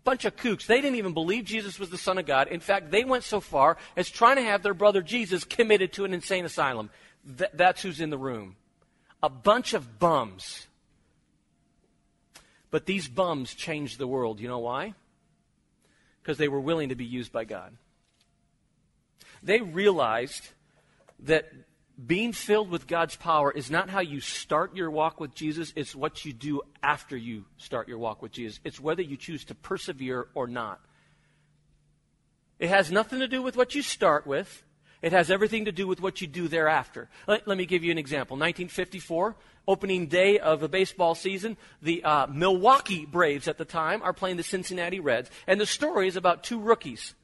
Bunch 0.08 0.24
of 0.24 0.36
kooks. 0.36 0.66
They 0.66 0.80
didn't 0.80 0.96
even 0.96 1.12
believe 1.12 1.44
Jesus 1.44 1.78
was 1.78 1.90
the 1.90 1.98
Son 1.98 2.16
of 2.16 2.24
God. 2.24 2.48
In 2.48 2.60
fact, 2.60 2.90
they 2.90 3.04
went 3.04 3.24
so 3.24 3.40
far 3.40 3.76
as 3.94 4.08
trying 4.08 4.36
to 4.36 4.42
have 4.42 4.62
their 4.62 4.72
brother 4.72 5.02
Jesus 5.02 5.44
committed 5.44 5.92
to 5.94 6.04
an 6.04 6.14
insane 6.14 6.44
asylum. 6.46 6.88
Th- 7.36 7.50
that's 7.52 7.82
who's 7.82 8.00
in 8.00 8.10
the 8.10 8.16
room. 8.16 8.56
A 9.22 9.28
bunch 9.28 9.74
of 9.74 9.98
bums 9.98 10.68
but 12.70 12.86
these 12.86 13.08
bums 13.08 13.54
changed 13.54 13.98
the 13.98 14.06
world. 14.06 14.40
You 14.40 14.48
know 14.48 14.58
why? 14.58 14.94
Because 16.22 16.38
they 16.38 16.48
were 16.48 16.60
willing 16.60 16.90
to 16.90 16.94
be 16.94 17.04
used 17.04 17.32
by 17.32 17.44
God. 17.44 17.76
They 19.42 19.60
realized 19.60 20.48
that 21.20 21.50
being 22.06 22.32
filled 22.32 22.70
with 22.70 22.86
God's 22.86 23.16
power 23.16 23.50
is 23.50 23.70
not 23.70 23.90
how 23.90 24.00
you 24.00 24.20
start 24.20 24.76
your 24.76 24.90
walk 24.90 25.18
with 25.18 25.34
Jesus, 25.34 25.72
it's 25.74 25.96
what 25.96 26.24
you 26.24 26.32
do 26.32 26.62
after 26.82 27.16
you 27.16 27.44
start 27.56 27.88
your 27.88 27.98
walk 27.98 28.22
with 28.22 28.30
Jesus. 28.30 28.60
It's 28.64 28.78
whether 28.78 29.02
you 29.02 29.16
choose 29.16 29.44
to 29.46 29.54
persevere 29.54 30.28
or 30.34 30.46
not. 30.46 30.80
It 32.60 32.68
has 32.68 32.92
nothing 32.92 33.18
to 33.18 33.28
do 33.28 33.42
with 33.42 33.56
what 33.56 33.74
you 33.74 33.82
start 33.82 34.26
with. 34.26 34.62
It 35.00 35.12
has 35.12 35.30
everything 35.30 35.64
to 35.66 35.72
do 35.72 35.86
with 35.86 36.00
what 36.00 36.20
you 36.20 36.26
do 36.26 36.48
thereafter. 36.48 37.08
Let, 37.26 37.46
let 37.46 37.56
me 37.56 37.66
give 37.66 37.84
you 37.84 37.92
an 37.92 37.98
example. 37.98 38.36
1954, 38.36 39.36
opening 39.66 40.06
day 40.06 40.38
of 40.38 40.60
the 40.60 40.68
baseball 40.68 41.14
season, 41.14 41.56
the 41.82 42.02
uh, 42.02 42.26
Milwaukee 42.26 43.06
Braves 43.06 43.46
at 43.46 43.58
the 43.58 43.64
time 43.64 44.02
are 44.02 44.12
playing 44.12 44.36
the 44.36 44.42
Cincinnati 44.42 44.98
Reds. 44.98 45.30
And 45.46 45.60
the 45.60 45.66
story 45.66 46.08
is 46.08 46.16
about 46.16 46.42
two 46.42 46.60
rookies 46.60 47.14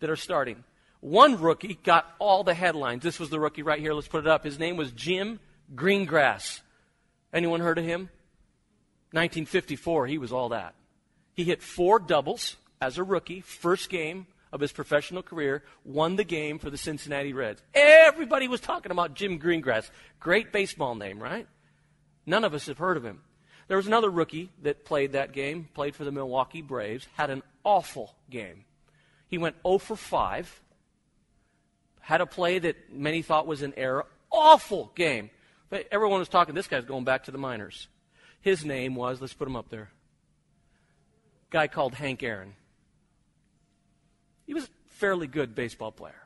that 0.00 0.10
are 0.10 0.16
starting. 0.16 0.64
One 1.02 1.40
rookie 1.40 1.80
got 1.82 2.06
all 2.20 2.44
the 2.44 2.54
headlines. 2.54 3.02
This 3.02 3.18
was 3.18 3.28
the 3.28 3.40
rookie 3.40 3.64
right 3.64 3.80
here. 3.80 3.92
Let's 3.92 4.06
put 4.06 4.24
it 4.24 4.28
up. 4.28 4.44
His 4.44 4.60
name 4.60 4.76
was 4.76 4.92
Jim 4.92 5.40
Greengrass. 5.74 6.60
Anyone 7.32 7.58
heard 7.58 7.78
of 7.78 7.84
him? 7.84 8.02
1954, 9.10 10.06
he 10.06 10.16
was 10.16 10.32
all 10.32 10.50
that. 10.50 10.76
He 11.34 11.42
hit 11.42 11.60
four 11.60 11.98
doubles 11.98 12.56
as 12.80 12.98
a 12.98 13.02
rookie, 13.02 13.40
first 13.40 13.90
game 13.90 14.28
of 14.52 14.60
his 14.60 14.70
professional 14.70 15.24
career, 15.24 15.64
won 15.84 16.14
the 16.14 16.24
game 16.24 16.60
for 16.60 16.70
the 16.70 16.78
Cincinnati 16.78 17.32
Reds. 17.32 17.60
Everybody 17.74 18.46
was 18.46 18.60
talking 18.60 18.92
about 18.92 19.14
Jim 19.14 19.40
Greengrass. 19.40 19.90
Great 20.20 20.52
baseball 20.52 20.94
name, 20.94 21.20
right? 21.20 21.48
None 22.26 22.44
of 22.44 22.54
us 22.54 22.66
have 22.66 22.78
heard 22.78 22.96
of 22.96 23.04
him. 23.04 23.22
There 23.66 23.76
was 23.76 23.88
another 23.88 24.10
rookie 24.10 24.50
that 24.62 24.84
played 24.84 25.12
that 25.12 25.32
game, 25.32 25.68
played 25.74 25.96
for 25.96 26.04
the 26.04 26.12
Milwaukee 26.12 26.62
Braves, 26.62 27.08
had 27.14 27.30
an 27.30 27.42
awful 27.64 28.14
game. 28.30 28.66
He 29.26 29.38
went 29.38 29.56
0 29.66 29.78
for 29.78 29.96
5, 29.96 30.60
had 32.02 32.20
a 32.20 32.26
play 32.26 32.58
that 32.58 32.92
many 32.92 33.22
thought 33.22 33.46
was 33.46 33.62
an 33.62 33.72
error. 33.76 34.06
Awful 34.30 34.92
game. 34.94 35.30
But 35.70 35.88
everyone 35.90 36.18
was 36.18 36.28
talking, 36.28 36.54
this 36.54 36.66
guy's 36.66 36.84
going 36.84 37.04
back 37.04 37.24
to 37.24 37.30
the 37.30 37.38
minors. 37.38 37.88
His 38.42 38.64
name 38.64 38.94
was, 38.94 39.20
let's 39.20 39.32
put 39.32 39.48
him 39.48 39.56
up 39.56 39.70
there, 39.70 39.90
guy 41.50 41.68
called 41.68 41.94
Hank 41.94 42.22
Aaron. 42.22 42.54
He 44.46 44.52
was 44.52 44.64
a 44.64 44.68
fairly 44.88 45.26
good 45.26 45.54
baseball 45.54 45.92
player 45.92 46.22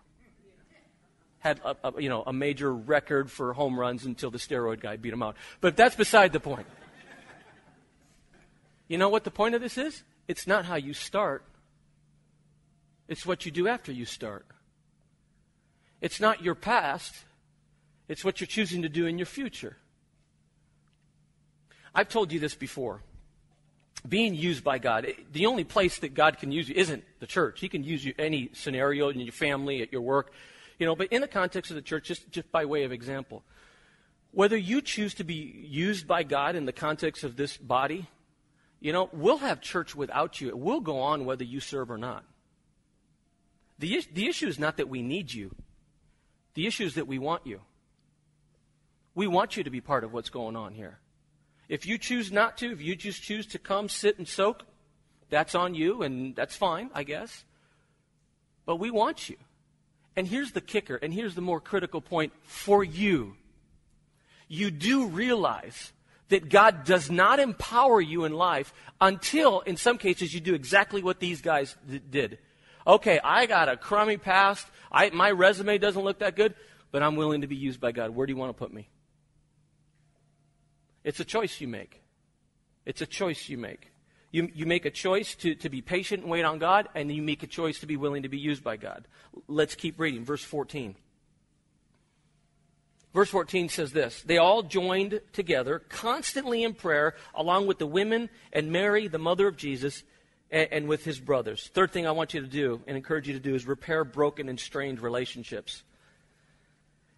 had 1.46 1.60
a, 1.64 1.76
a, 1.84 2.02
you 2.02 2.08
know, 2.08 2.24
a 2.26 2.32
major 2.32 2.74
record 2.74 3.30
for 3.30 3.52
home 3.52 3.78
runs 3.78 4.04
until 4.04 4.30
the 4.30 4.38
steroid 4.38 4.80
guy 4.80 4.96
beat 4.96 5.12
him 5.12 5.22
out. 5.22 5.36
But 5.60 5.76
that's 5.76 5.94
beside 5.94 6.32
the 6.32 6.40
point. 6.40 6.66
You 8.88 8.98
know 8.98 9.08
what 9.08 9.24
the 9.24 9.30
point 9.30 9.54
of 9.54 9.60
this 9.60 9.78
is? 9.78 10.02
It's 10.28 10.46
not 10.46 10.64
how 10.64 10.76
you 10.76 10.92
start, 10.92 11.44
it's 13.08 13.24
what 13.24 13.46
you 13.46 13.52
do 13.52 13.68
after 13.68 13.92
you 13.92 14.04
start. 14.04 14.46
It's 16.00 16.20
not 16.20 16.42
your 16.42 16.54
past, 16.54 17.14
it's 18.08 18.24
what 18.24 18.40
you're 18.40 18.46
choosing 18.46 18.82
to 18.82 18.88
do 18.88 19.06
in 19.06 19.18
your 19.18 19.26
future. 19.26 19.76
I've 21.94 22.08
told 22.08 22.30
you 22.30 22.38
this 22.38 22.54
before. 22.54 23.02
Being 24.06 24.34
used 24.34 24.62
by 24.62 24.78
God, 24.78 25.06
the 25.32 25.46
only 25.46 25.64
place 25.64 25.98
that 26.00 26.14
God 26.14 26.38
can 26.38 26.52
use 26.52 26.68
you 26.68 26.74
isn't 26.76 27.02
the 27.18 27.26
church. 27.26 27.60
He 27.60 27.68
can 27.68 27.82
use 27.82 28.04
you 28.04 28.14
any 28.18 28.50
scenario 28.52 29.08
in 29.08 29.18
your 29.18 29.32
family, 29.32 29.82
at 29.82 29.90
your 29.90 30.02
work. 30.02 30.32
You 30.78 30.86
know, 30.86 30.94
but 30.94 31.08
in 31.08 31.22
the 31.22 31.28
context 31.28 31.70
of 31.70 31.74
the 31.74 31.82
church, 31.82 32.04
just, 32.04 32.30
just 32.30 32.52
by 32.52 32.66
way 32.66 32.84
of 32.84 32.92
example, 32.92 33.42
whether 34.30 34.56
you 34.56 34.82
choose 34.82 35.14
to 35.14 35.24
be 35.24 35.34
used 35.34 36.06
by 36.06 36.22
God 36.22 36.54
in 36.54 36.66
the 36.66 36.72
context 36.72 37.24
of 37.24 37.36
this 37.36 37.56
body, 37.56 38.06
you 38.80 38.92
know, 38.92 39.08
we'll 39.12 39.38
have 39.38 39.62
church 39.62 39.96
without 39.96 40.40
you. 40.40 40.48
It 40.48 40.58
will 40.58 40.80
go 40.80 41.00
on 41.00 41.24
whether 41.24 41.44
you 41.44 41.60
serve 41.60 41.90
or 41.90 41.98
not. 41.98 42.24
The, 43.78 44.04
the 44.12 44.28
issue 44.28 44.46
is 44.46 44.58
not 44.58 44.76
that 44.76 44.88
we 44.88 45.02
need 45.02 45.32
you. 45.32 45.54
The 46.56 46.66
issue 46.66 46.84
is 46.84 46.94
that 46.94 47.06
we 47.06 47.18
want 47.18 47.46
you. 47.46 47.60
We 49.14 49.26
want 49.26 49.56
you 49.56 49.64
to 49.64 49.70
be 49.70 49.82
part 49.82 50.04
of 50.04 50.12
what's 50.12 50.30
going 50.30 50.56
on 50.56 50.72
here. 50.72 50.98
If 51.68 51.86
you 51.86 51.98
choose 51.98 52.32
not 52.32 52.56
to, 52.58 52.72
if 52.72 52.80
you 52.80 52.96
just 52.96 53.22
choose 53.22 53.46
to 53.48 53.58
come, 53.58 53.90
sit, 53.90 54.16
and 54.16 54.26
soak, 54.26 54.62
that's 55.28 55.54
on 55.54 55.74
you, 55.74 56.02
and 56.02 56.34
that's 56.34 56.56
fine, 56.56 56.90
I 56.94 57.02
guess. 57.02 57.44
But 58.64 58.76
we 58.76 58.90
want 58.90 59.28
you. 59.28 59.36
And 60.16 60.26
here's 60.26 60.52
the 60.52 60.62
kicker, 60.62 60.96
and 60.96 61.12
here's 61.12 61.34
the 61.34 61.42
more 61.42 61.60
critical 61.60 62.00
point 62.00 62.32
for 62.42 62.82
you. 62.82 63.36
You 64.48 64.70
do 64.70 65.08
realize 65.08 65.92
that 66.30 66.48
God 66.48 66.84
does 66.84 67.10
not 67.10 67.38
empower 67.38 68.00
you 68.00 68.24
in 68.24 68.32
life 68.32 68.72
until, 68.98 69.60
in 69.60 69.76
some 69.76 69.98
cases, 69.98 70.32
you 70.32 70.40
do 70.40 70.54
exactly 70.54 71.02
what 71.02 71.20
these 71.20 71.42
guys 71.42 71.76
did. 72.10 72.38
Okay, 72.86 73.18
I 73.22 73.46
got 73.46 73.68
a 73.68 73.76
crummy 73.76 74.16
past. 74.16 74.66
I, 74.92 75.10
my 75.10 75.30
resume 75.30 75.78
doesn't 75.78 76.02
look 76.02 76.20
that 76.20 76.36
good, 76.36 76.54
but 76.92 77.02
I'm 77.02 77.16
willing 77.16 77.40
to 77.40 77.46
be 77.46 77.56
used 77.56 77.80
by 77.80 77.92
God. 77.92 78.10
Where 78.10 78.26
do 78.26 78.32
you 78.32 78.36
want 78.36 78.50
to 78.50 78.58
put 78.58 78.72
me? 78.72 78.88
It's 81.02 81.20
a 81.20 81.24
choice 81.24 81.60
you 81.60 81.68
make. 81.68 82.02
It's 82.84 83.00
a 83.00 83.06
choice 83.06 83.48
you 83.48 83.58
make. 83.58 83.92
You, 84.30 84.48
you 84.54 84.66
make 84.66 84.84
a 84.84 84.90
choice 84.90 85.34
to, 85.36 85.54
to 85.56 85.68
be 85.68 85.82
patient 85.82 86.22
and 86.22 86.30
wait 86.30 86.44
on 86.44 86.58
God, 86.58 86.88
and 86.94 87.10
you 87.10 87.22
make 87.22 87.42
a 87.42 87.46
choice 87.46 87.80
to 87.80 87.86
be 87.86 87.96
willing 87.96 88.22
to 88.22 88.28
be 88.28 88.38
used 88.38 88.62
by 88.62 88.76
God. 88.76 89.08
Let's 89.48 89.74
keep 89.74 89.98
reading. 89.98 90.24
Verse 90.24 90.44
14. 90.44 90.94
Verse 93.14 93.30
14 93.30 93.70
says 93.70 93.92
this 93.92 94.22
They 94.22 94.36
all 94.36 94.62
joined 94.62 95.20
together, 95.32 95.78
constantly 95.88 96.62
in 96.62 96.74
prayer, 96.74 97.14
along 97.34 97.66
with 97.66 97.78
the 97.78 97.86
women 97.86 98.28
and 98.52 98.70
Mary, 98.70 99.08
the 99.08 99.18
mother 99.18 99.48
of 99.48 99.56
Jesus, 99.56 100.02
and, 100.50 100.68
and 100.70 100.88
with 100.88 101.04
his 101.04 101.18
brothers. 101.18 101.70
Third 101.74 101.92
thing 101.92 102.06
I 102.06 102.12
want 102.12 102.34
you 102.34 102.40
to 102.40 102.46
do 102.46 102.80
and 102.86 102.96
encourage 102.96 103.26
you 103.28 103.34
to 103.34 103.40
do 103.40 103.54
is 103.54 103.66
repair 103.66 104.04
broken 104.04 104.48
and 104.48 104.58
strained 104.58 105.00
relationships. 105.00 105.82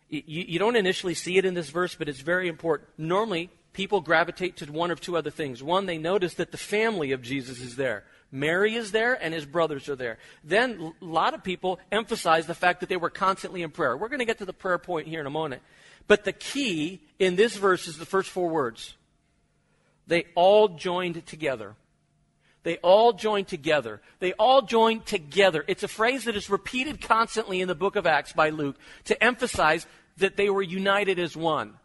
You, 0.08 0.22
you 0.26 0.58
don't 0.58 0.76
initially 0.76 1.14
see 1.14 1.36
it 1.36 1.44
in 1.44 1.54
this 1.54 1.70
verse, 1.70 1.94
but 1.94 2.08
it's 2.08 2.20
very 2.20 2.48
important. 2.48 2.88
Normally, 2.96 3.50
people 3.72 4.00
gravitate 4.00 4.56
to 4.56 4.72
one 4.72 4.90
of 4.90 5.00
two 5.00 5.16
other 5.16 5.30
things. 5.30 5.62
One, 5.62 5.86
they 5.86 5.98
notice 5.98 6.34
that 6.34 6.50
the 6.50 6.58
family 6.58 7.12
of 7.12 7.22
Jesus 7.22 7.60
is 7.60 7.76
there. 7.76 8.04
Mary 8.30 8.74
is 8.74 8.92
there 8.92 9.14
and 9.22 9.32
his 9.32 9.46
brothers 9.46 9.88
are 9.88 9.96
there. 9.96 10.18
Then 10.44 10.92
a 11.00 11.04
lot 11.04 11.34
of 11.34 11.42
people 11.42 11.78
emphasize 11.90 12.46
the 12.46 12.54
fact 12.54 12.80
that 12.80 12.88
they 12.88 12.96
were 12.96 13.10
constantly 13.10 13.62
in 13.62 13.70
prayer. 13.70 13.96
We're 13.96 14.08
going 14.08 14.18
to 14.18 14.24
get 14.24 14.38
to 14.38 14.44
the 14.44 14.52
prayer 14.52 14.78
point 14.78 15.08
here 15.08 15.20
in 15.20 15.26
a 15.26 15.30
moment. 15.30 15.62
But 16.06 16.24
the 16.24 16.32
key 16.32 17.00
in 17.18 17.36
this 17.36 17.56
verse 17.56 17.86
is 17.86 17.98
the 17.98 18.06
first 18.06 18.30
four 18.30 18.48
words. 18.48 18.94
They 20.06 20.24
all 20.34 20.68
joined 20.68 21.26
together. 21.26 21.74
They 22.68 22.76
all 22.82 23.14
joined 23.14 23.48
together. 23.48 24.02
They 24.18 24.34
all 24.34 24.60
joined 24.60 25.06
together. 25.06 25.64
It's 25.66 25.84
a 25.84 25.88
phrase 25.88 26.24
that 26.24 26.36
is 26.36 26.50
repeated 26.50 27.00
constantly 27.00 27.62
in 27.62 27.66
the 27.66 27.74
book 27.74 27.96
of 27.96 28.06
Acts 28.06 28.34
by 28.34 28.50
Luke 28.50 28.76
to 29.04 29.24
emphasize 29.24 29.86
that 30.18 30.36
they 30.36 30.50
were 30.50 30.60
united 30.60 31.18
as 31.18 31.34
one. 31.34 31.78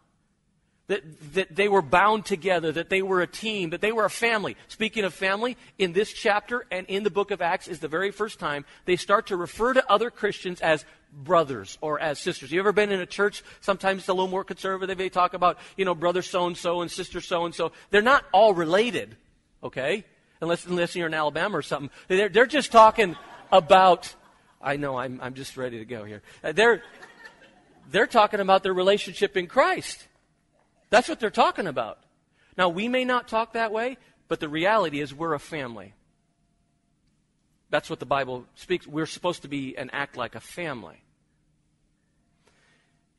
That, 0.88 1.02
that 1.32 1.56
they 1.56 1.68
were 1.68 1.80
bound 1.80 2.26
together, 2.26 2.70
that 2.70 2.90
they 2.90 3.00
were 3.00 3.22
a 3.22 3.26
team, 3.26 3.70
that 3.70 3.80
they 3.80 3.92
were 3.92 4.04
a 4.04 4.10
family. 4.10 4.58
Speaking 4.68 5.04
of 5.04 5.14
family, 5.14 5.56
in 5.78 5.94
this 5.94 6.12
chapter 6.12 6.66
and 6.70 6.86
in 6.88 7.02
the 7.02 7.08
book 7.08 7.30
of 7.30 7.40
Acts 7.40 7.66
is 7.66 7.78
the 7.78 7.88
very 7.88 8.10
first 8.10 8.38
time 8.38 8.66
they 8.84 8.96
start 8.96 9.28
to 9.28 9.38
refer 9.38 9.72
to 9.72 9.90
other 9.90 10.10
Christians 10.10 10.60
as 10.60 10.84
brothers 11.10 11.78
or 11.80 11.98
as 11.98 12.18
sisters. 12.18 12.52
You 12.52 12.60
ever 12.60 12.72
been 12.72 12.92
in 12.92 13.00
a 13.00 13.06
church? 13.06 13.42
Sometimes 13.62 14.00
it's 14.00 14.08
a 14.08 14.12
little 14.12 14.28
more 14.28 14.44
conservative. 14.44 14.98
They 14.98 15.08
talk 15.08 15.32
about, 15.32 15.56
you 15.78 15.86
know, 15.86 15.94
brother 15.94 16.20
so 16.20 16.46
and 16.46 16.58
so 16.58 16.82
and 16.82 16.90
sister 16.90 17.22
so 17.22 17.46
and 17.46 17.54
so. 17.54 17.72
They're 17.88 18.02
not 18.02 18.26
all 18.34 18.52
related, 18.52 19.16
okay? 19.62 20.04
Unless, 20.44 20.66
unless 20.66 20.94
you're 20.94 21.06
in 21.06 21.14
Alabama 21.14 21.56
or 21.56 21.62
something. 21.62 21.90
They're, 22.06 22.28
they're 22.28 22.46
just 22.46 22.70
talking 22.70 23.16
about, 23.50 24.14
I 24.60 24.76
know, 24.76 24.98
I'm, 24.98 25.18
I'm 25.22 25.32
just 25.32 25.56
ready 25.56 25.78
to 25.78 25.86
go 25.86 26.04
here. 26.04 26.22
Uh, 26.42 26.52
they're, 26.52 26.82
they're 27.90 28.06
talking 28.06 28.40
about 28.40 28.62
their 28.62 28.74
relationship 28.74 29.36
in 29.36 29.46
Christ. 29.46 30.06
That's 30.90 31.08
what 31.08 31.18
they're 31.18 31.30
talking 31.30 31.66
about. 31.66 31.98
Now, 32.58 32.68
we 32.68 32.88
may 32.88 33.04
not 33.04 33.26
talk 33.26 33.54
that 33.54 33.72
way, 33.72 33.96
but 34.28 34.38
the 34.38 34.48
reality 34.48 35.00
is 35.00 35.14
we're 35.14 35.32
a 35.32 35.40
family. 35.40 35.94
That's 37.70 37.88
what 37.88 38.00
the 38.00 38.06
Bible 38.06 38.44
speaks. 38.54 38.86
We're 38.86 39.06
supposed 39.06 39.42
to 39.42 39.48
be 39.48 39.76
and 39.78 39.88
act 39.92 40.16
like 40.16 40.34
a 40.34 40.40
family. 40.40 41.03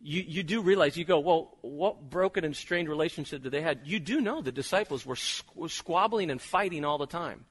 You, 0.08 0.24
you 0.28 0.44
do 0.44 0.62
realize, 0.62 0.96
you 0.96 1.04
go, 1.04 1.18
well, 1.18 1.58
what 1.62 2.12
broken 2.12 2.46
and 2.46 2.56
strained 2.56 2.88
relationship 2.88 3.42
did 3.42 3.52
they 3.52 3.62
have? 3.62 3.80
You 3.84 4.00
do 4.00 4.22
know 4.22 4.40
the 4.40 4.52
disciples 4.52 5.04
were 5.04 5.16
squabbling 5.16 6.30
and 6.30 6.40
fighting 6.40 6.86
all 6.86 7.00
the 7.00 7.08
time. 7.08 7.46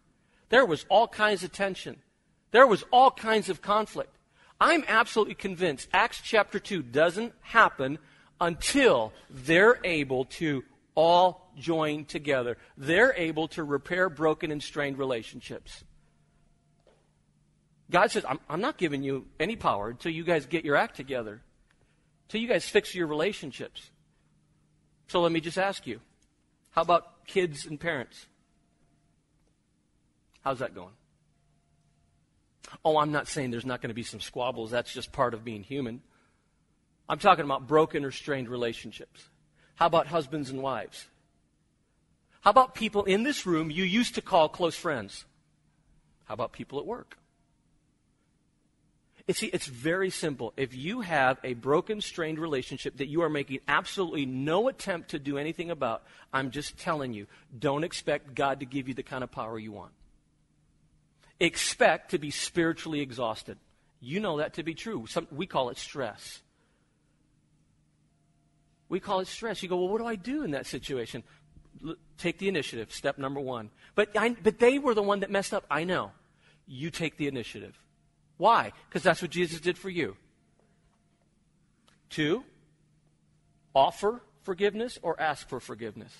There 0.50 0.64
was 0.64 0.86
all 0.88 1.08
kinds 1.08 1.42
of 1.42 1.50
tension. 1.50 1.96
There 2.52 2.68
was 2.68 2.84
all 2.92 3.10
kinds 3.10 3.48
of 3.48 3.60
conflict. 3.60 4.16
I'm 4.60 4.84
absolutely 4.86 5.34
convinced 5.34 5.88
Acts 5.92 6.20
chapter 6.22 6.60
2 6.60 6.84
doesn't 6.84 7.32
happen 7.40 7.98
until 8.40 9.12
they're 9.28 9.80
able 9.82 10.26
to 10.26 10.62
all 10.94 11.50
join 11.58 12.04
together. 12.04 12.56
They're 12.76 13.14
able 13.14 13.48
to 13.48 13.64
repair 13.64 14.08
broken 14.08 14.52
and 14.52 14.62
strained 14.62 14.96
relationships. 14.96 15.82
God 17.90 18.12
says, 18.12 18.24
I'm, 18.28 18.38
I'm 18.48 18.60
not 18.60 18.78
giving 18.78 19.02
you 19.02 19.26
any 19.40 19.56
power 19.56 19.90
until 19.90 20.12
you 20.12 20.22
guys 20.22 20.46
get 20.46 20.64
your 20.64 20.76
act 20.76 20.94
together, 20.94 21.42
until 22.24 22.40
you 22.40 22.48
guys 22.48 22.68
fix 22.68 22.94
your 22.94 23.06
relationships. 23.06 23.90
So 25.08 25.20
let 25.20 25.32
me 25.32 25.40
just 25.40 25.58
ask 25.58 25.86
you 25.86 26.00
how 26.70 26.82
about 26.82 27.26
kids 27.26 27.66
and 27.66 27.78
parents? 27.78 28.26
How's 30.42 30.58
that 30.58 30.74
going? 30.74 30.92
Oh, 32.84 32.98
I'm 32.98 33.12
not 33.12 33.28
saying 33.28 33.50
there's 33.50 33.66
not 33.66 33.80
going 33.80 33.90
to 33.90 33.94
be 33.94 34.02
some 34.02 34.20
squabbles. 34.20 34.70
That's 34.70 34.92
just 34.92 35.12
part 35.12 35.34
of 35.34 35.44
being 35.44 35.62
human. 35.62 36.02
I'm 37.08 37.18
talking 37.18 37.44
about 37.44 37.66
broken 37.66 38.04
or 38.04 38.10
strained 38.10 38.48
relationships. 38.48 39.28
How 39.76 39.86
about 39.86 40.06
husbands 40.06 40.50
and 40.50 40.62
wives? 40.62 41.06
How 42.40 42.50
about 42.50 42.74
people 42.74 43.04
in 43.04 43.22
this 43.22 43.46
room 43.46 43.70
you 43.70 43.84
used 43.84 44.14
to 44.16 44.22
call 44.22 44.48
close 44.48 44.76
friends? 44.76 45.24
How 46.24 46.34
about 46.34 46.52
people 46.52 46.78
at 46.78 46.86
work? 46.86 47.18
It's, 49.26 49.42
it's 49.42 49.66
very 49.66 50.10
simple. 50.10 50.52
If 50.56 50.74
you 50.74 51.00
have 51.00 51.38
a 51.42 51.54
broken, 51.54 52.02
strained 52.02 52.38
relationship 52.38 52.98
that 52.98 53.06
you 53.06 53.22
are 53.22 53.30
making 53.30 53.60
absolutely 53.66 54.26
no 54.26 54.68
attempt 54.68 55.10
to 55.10 55.18
do 55.18 55.38
anything 55.38 55.70
about, 55.70 56.02
I'm 56.32 56.50
just 56.50 56.78
telling 56.78 57.14
you, 57.14 57.26
don't 57.58 57.84
expect 57.84 58.34
God 58.34 58.60
to 58.60 58.66
give 58.66 58.86
you 58.86 58.92
the 58.92 59.02
kind 59.02 59.24
of 59.24 59.30
power 59.30 59.58
you 59.58 59.72
want. 59.72 59.92
Expect 61.40 62.10
to 62.10 62.18
be 62.18 62.30
spiritually 62.30 63.00
exhausted. 63.00 63.56
You 63.98 64.20
know 64.20 64.36
that 64.38 64.54
to 64.54 64.62
be 64.62 64.74
true. 64.74 65.06
Some, 65.06 65.26
we 65.32 65.46
call 65.46 65.70
it 65.70 65.78
stress. 65.78 66.42
We 68.90 69.00
call 69.00 69.20
it 69.20 69.26
stress. 69.26 69.62
You 69.62 69.70
go, 69.70 69.78
well, 69.78 69.88
what 69.88 69.98
do 69.98 70.06
I 70.06 70.16
do 70.16 70.44
in 70.44 70.50
that 70.50 70.66
situation? 70.66 71.22
L- 71.84 71.96
take 72.18 72.38
the 72.38 72.48
initiative, 72.48 72.92
step 72.92 73.16
number 73.16 73.40
one. 73.40 73.70
But, 73.94 74.10
I, 74.16 74.36
but 74.42 74.58
they 74.58 74.78
were 74.78 74.92
the 74.92 75.02
one 75.02 75.20
that 75.20 75.30
messed 75.30 75.54
up. 75.54 75.64
I 75.70 75.84
know. 75.84 76.10
You 76.66 76.90
take 76.90 77.16
the 77.16 77.26
initiative. 77.26 77.78
Why? 78.36 78.72
Because 78.88 79.02
that's 79.02 79.22
what 79.22 79.30
Jesus 79.30 79.60
did 79.60 79.78
for 79.78 79.90
you. 79.90 80.16
Two, 82.10 82.44
offer 83.74 84.22
forgiveness 84.42 84.98
or 85.02 85.20
ask 85.20 85.48
for 85.48 85.60
forgiveness. 85.60 86.12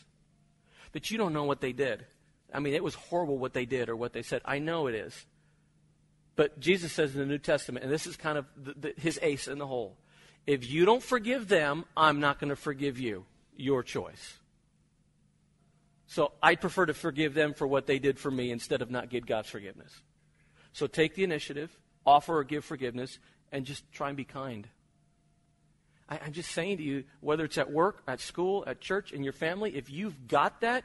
But 0.93 1.11
you 1.11 1.19
don't 1.19 1.33
know 1.33 1.45
what 1.45 1.61
they 1.61 1.73
did. 1.73 2.05
I 2.53 2.61
mean, 2.61 2.75
it 2.75 2.85
was 2.85 2.95
horrible 2.95 3.39
what 3.39 3.53
they 3.53 3.67
did 3.67 3.89
or 3.89 3.97
what 3.97 4.13
they 4.13 4.23
said. 4.23 4.43
I 4.45 4.59
know 4.59 4.87
it 4.87 4.95
is. 4.95 5.27
But 6.37 6.59
Jesus 6.61 6.93
says 6.93 7.15
in 7.15 7.21
the 7.21 7.27
New 7.27 7.39
Testament, 7.39 7.85
and 7.85 7.93
this 7.93 8.07
is 8.07 8.17
kind 8.17 8.39
of 8.39 8.47
the, 8.57 8.75
the, 8.75 8.95
his 9.01 9.19
ace 9.23 9.49
in 9.49 9.59
the 9.59 9.67
hole 9.67 9.97
if 10.47 10.71
you 10.71 10.85
don't 10.85 11.03
forgive 11.03 11.49
them, 11.49 11.85
I'm 11.97 12.21
not 12.21 12.39
going 12.39 12.51
to 12.51 12.57
forgive 12.57 12.99
you. 12.99 13.25
Your 13.57 13.83
choice. 13.83 14.39
So 16.07 16.33
I 16.43 16.57
prefer 16.57 16.87
to 16.87 16.95
forgive 16.95 17.35
them 17.35 17.55
for 17.55 17.67
what 17.67 17.87
they 17.87 17.99
did 17.99 18.19
for 18.19 18.31
me 18.31 18.51
instead 18.51 18.83
of 18.83 18.91
not 18.91 19.11
get 19.11 19.27
God's 19.27 19.49
forgiveness. 19.49 19.93
So 20.73 20.87
take 20.87 21.15
the 21.15 21.25
initiative 21.25 21.77
offer 22.07 22.39
or 22.39 22.45
give 22.45 22.65
forgiveness, 22.65 23.19
and 23.53 23.65
just 23.65 23.91
try 23.93 24.09
and 24.09 24.17
be 24.17 24.25
kind. 24.25 24.69
I, 26.09 26.17
am 26.27 26.33
just 26.33 26.51
saying 26.51 26.79
to 26.79 26.83
you, 26.83 27.05
whether 27.21 27.45
it's 27.45 27.59
at 27.59 27.71
work, 27.71 28.03
at 28.07 28.21
school, 28.21 28.65
at 28.67 28.81
church, 28.81 29.13
in 29.13 29.23
your 29.25 29.33
family, 29.33 29.75
if 29.77 29.91
you've 29.91 30.29
got 30.29 30.61
that, 30.61 30.85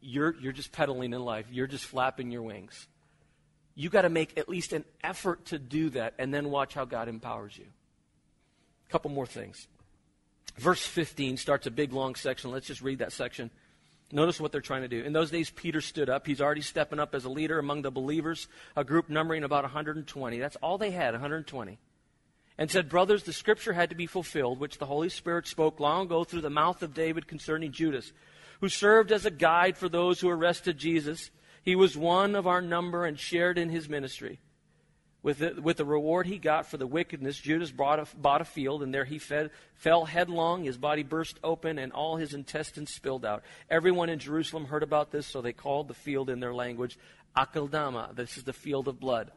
you're, 0.00 0.34
you're 0.36 0.52
just 0.52 0.72
pedaling 0.72 1.12
in 1.12 1.24
life. 1.24 1.46
You're 1.50 1.66
just 1.66 1.84
flapping 1.84 2.30
your 2.30 2.42
wings. 2.42 2.86
You 3.74 3.88
got 3.88 4.02
to 4.02 4.08
make 4.08 4.38
at 4.38 4.48
least 4.48 4.72
an 4.72 4.84
effort 5.02 5.46
to 5.46 5.58
do 5.58 5.90
that, 5.90 6.14
and 6.18 6.32
then 6.32 6.50
watch 6.50 6.74
how 6.74 6.84
God 6.84 7.08
empowers 7.08 7.56
you. 7.56 7.66
A 8.88 8.92
couple 8.92 9.10
more 9.10 9.26
things. 9.26 9.66
Verse 10.56 10.84
15 10.86 11.36
starts 11.36 11.66
a 11.66 11.70
big 11.70 11.92
long 11.92 12.14
section. 12.14 12.50
Let's 12.50 12.66
just 12.66 12.82
read 12.82 12.98
that 12.98 13.12
section. 13.12 13.50
Notice 14.12 14.40
what 14.40 14.52
they're 14.52 14.60
trying 14.60 14.82
to 14.82 14.88
do. 14.88 15.02
In 15.02 15.12
those 15.12 15.30
days, 15.30 15.50
Peter 15.50 15.80
stood 15.80 16.08
up. 16.08 16.26
He's 16.26 16.40
already 16.40 16.60
stepping 16.60 17.00
up 17.00 17.14
as 17.14 17.24
a 17.24 17.30
leader 17.30 17.58
among 17.58 17.82
the 17.82 17.90
believers, 17.90 18.48
a 18.76 18.84
group 18.84 19.08
numbering 19.08 19.44
about 19.44 19.64
120. 19.64 20.38
That's 20.38 20.56
all 20.56 20.78
they 20.78 20.90
had, 20.90 21.14
120. 21.14 21.78
And 22.56 22.70
said, 22.70 22.88
Brothers, 22.88 23.24
the 23.24 23.32
scripture 23.32 23.72
had 23.72 23.90
to 23.90 23.96
be 23.96 24.06
fulfilled, 24.06 24.60
which 24.60 24.78
the 24.78 24.86
Holy 24.86 25.08
Spirit 25.08 25.48
spoke 25.48 25.80
long 25.80 26.06
ago 26.06 26.22
through 26.22 26.42
the 26.42 26.50
mouth 26.50 26.82
of 26.82 26.94
David 26.94 27.26
concerning 27.26 27.72
Judas, 27.72 28.12
who 28.60 28.68
served 28.68 29.10
as 29.10 29.26
a 29.26 29.30
guide 29.30 29.76
for 29.76 29.88
those 29.88 30.20
who 30.20 30.28
arrested 30.28 30.78
Jesus. 30.78 31.30
He 31.62 31.74
was 31.74 31.96
one 31.96 32.36
of 32.36 32.46
our 32.46 32.60
number 32.60 33.06
and 33.06 33.18
shared 33.18 33.58
in 33.58 33.70
his 33.70 33.88
ministry. 33.88 34.38
With 35.24 35.38
the, 35.38 35.54
with 35.58 35.78
the 35.78 35.86
reward 35.86 36.26
he 36.26 36.36
got 36.36 36.66
for 36.66 36.76
the 36.76 36.86
wickedness, 36.86 37.38
Judas 37.38 37.70
bought 37.70 37.98
a, 37.98 38.06
bought 38.14 38.42
a 38.42 38.44
field, 38.44 38.82
and 38.82 38.92
there 38.92 39.06
he 39.06 39.18
fed, 39.18 39.50
fell 39.74 40.04
headlong. 40.04 40.64
His 40.64 40.76
body 40.76 41.02
burst 41.02 41.40
open, 41.42 41.78
and 41.78 41.92
all 41.92 42.16
his 42.16 42.34
intestines 42.34 42.92
spilled 42.92 43.24
out. 43.24 43.42
Everyone 43.70 44.10
in 44.10 44.18
Jerusalem 44.18 44.66
heard 44.66 44.82
about 44.82 45.12
this, 45.12 45.26
so 45.26 45.40
they 45.40 45.54
called 45.54 45.88
the 45.88 45.94
field 45.94 46.28
in 46.28 46.40
their 46.40 46.52
language 46.52 46.98
Akeldama. 47.34 48.14
This 48.14 48.36
is 48.36 48.44
the 48.44 48.52
field 48.52 48.86
of 48.86 49.00
blood. 49.00 49.32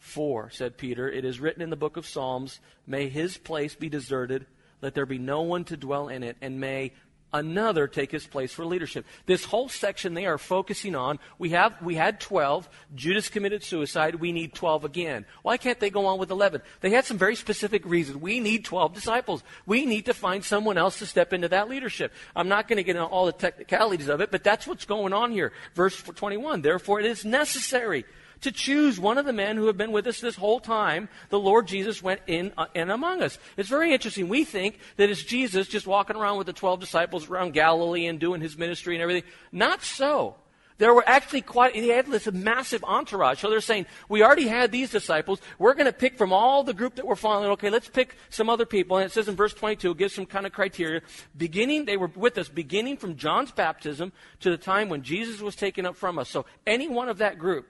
For, 0.00 0.50
said 0.50 0.76
Peter, 0.76 1.08
it 1.08 1.24
is 1.24 1.38
written 1.38 1.62
in 1.62 1.70
the 1.70 1.76
book 1.76 1.96
of 1.96 2.06
Psalms, 2.06 2.58
May 2.84 3.08
his 3.08 3.38
place 3.38 3.76
be 3.76 3.88
deserted, 3.88 4.44
let 4.82 4.94
there 4.94 5.06
be 5.06 5.18
no 5.18 5.42
one 5.42 5.62
to 5.66 5.76
dwell 5.76 6.08
in 6.08 6.24
it, 6.24 6.36
and 6.40 6.58
may 6.58 6.92
another 7.32 7.86
take 7.86 8.10
his 8.10 8.26
place 8.26 8.52
for 8.52 8.64
leadership. 8.64 9.04
This 9.26 9.44
whole 9.44 9.68
section 9.68 10.14
they 10.14 10.26
are 10.26 10.38
focusing 10.38 10.94
on, 10.94 11.18
we 11.38 11.50
have 11.50 11.80
we 11.82 11.94
had 11.94 12.20
12, 12.20 12.68
Judas 12.94 13.28
committed 13.28 13.62
suicide, 13.62 14.16
we 14.16 14.32
need 14.32 14.54
12 14.54 14.84
again. 14.84 15.26
Why 15.42 15.56
can't 15.56 15.80
they 15.80 15.90
go 15.90 16.06
on 16.06 16.18
with 16.18 16.30
11? 16.30 16.62
They 16.80 16.90
had 16.90 17.04
some 17.04 17.18
very 17.18 17.36
specific 17.36 17.84
reasons. 17.84 18.18
We 18.18 18.40
need 18.40 18.64
12 18.64 18.94
disciples. 18.94 19.42
We 19.66 19.86
need 19.86 20.06
to 20.06 20.14
find 20.14 20.44
someone 20.44 20.78
else 20.78 20.98
to 21.00 21.06
step 21.06 21.32
into 21.32 21.48
that 21.48 21.68
leadership. 21.68 22.12
I'm 22.34 22.48
not 22.48 22.68
going 22.68 22.78
to 22.78 22.82
get 22.82 22.96
into 22.96 23.08
all 23.08 23.26
the 23.26 23.32
technicalities 23.32 24.08
of 24.08 24.20
it, 24.20 24.30
but 24.30 24.44
that's 24.44 24.66
what's 24.66 24.84
going 24.84 25.12
on 25.12 25.32
here. 25.32 25.52
Verse 25.74 26.00
21, 26.02 26.62
therefore 26.62 27.00
it 27.00 27.06
is 27.06 27.24
necessary 27.24 28.04
to 28.42 28.52
choose 28.52 29.00
one 29.00 29.18
of 29.18 29.26
the 29.26 29.32
men 29.32 29.56
who 29.56 29.66
have 29.66 29.76
been 29.76 29.92
with 29.92 30.06
us 30.06 30.20
this 30.20 30.36
whole 30.36 30.60
time 30.60 31.08
the 31.30 31.38
Lord 31.38 31.66
Jesus 31.66 32.02
went 32.02 32.20
in 32.26 32.52
uh, 32.56 32.66
and 32.74 32.90
among 32.90 33.22
us. 33.22 33.38
It's 33.56 33.68
very 33.68 33.92
interesting. 33.92 34.28
We 34.28 34.44
think 34.44 34.78
that 34.96 35.10
it's 35.10 35.22
Jesus 35.22 35.68
just 35.68 35.86
walking 35.86 36.16
around 36.16 36.38
with 36.38 36.46
the 36.46 36.52
12 36.52 36.80
disciples 36.80 37.28
around 37.28 37.52
Galilee 37.52 38.06
and 38.06 38.18
doing 38.18 38.40
his 38.40 38.56
ministry 38.56 38.94
and 38.94 39.02
everything. 39.02 39.28
Not 39.52 39.82
so. 39.82 40.36
There 40.78 40.94
were 40.94 41.06
actually 41.06 41.42
quite, 41.42 41.74
he 41.74 41.88
had 41.88 42.06
this 42.06 42.30
massive 42.30 42.84
entourage. 42.84 43.40
So 43.40 43.50
they're 43.50 43.60
saying, 43.60 43.86
we 44.08 44.22
already 44.22 44.46
had 44.46 44.70
these 44.70 44.90
disciples. 44.90 45.40
We're 45.58 45.74
going 45.74 45.86
to 45.86 45.92
pick 45.92 46.16
from 46.16 46.32
all 46.32 46.62
the 46.62 46.72
group 46.72 46.94
that 46.94 47.06
we're 47.06 47.16
following. 47.16 47.50
Okay, 47.50 47.68
let's 47.68 47.88
pick 47.88 48.14
some 48.30 48.48
other 48.48 48.64
people. 48.64 48.96
And 48.96 49.06
it 49.06 49.12
says 49.12 49.26
in 49.26 49.34
verse 49.34 49.52
22, 49.52 49.90
it 49.90 49.98
gives 49.98 50.14
some 50.14 50.24
kind 50.24 50.46
of 50.46 50.52
criteria. 50.52 51.02
Beginning, 51.36 51.84
they 51.84 51.96
were 51.96 52.10
with 52.14 52.38
us, 52.38 52.48
beginning 52.48 52.96
from 52.96 53.16
John's 53.16 53.50
baptism 53.50 54.12
to 54.38 54.50
the 54.50 54.56
time 54.56 54.88
when 54.88 55.02
Jesus 55.02 55.40
was 55.40 55.56
taken 55.56 55.84
up 55.84 55.96
from 55.96 56.16
us. 56.16 56.28
So 56.28 56.46
any 56.64 56.86
one 56.86 57.08
of 57.08 57.18
that 57.18 57.40
group 57.40 57.66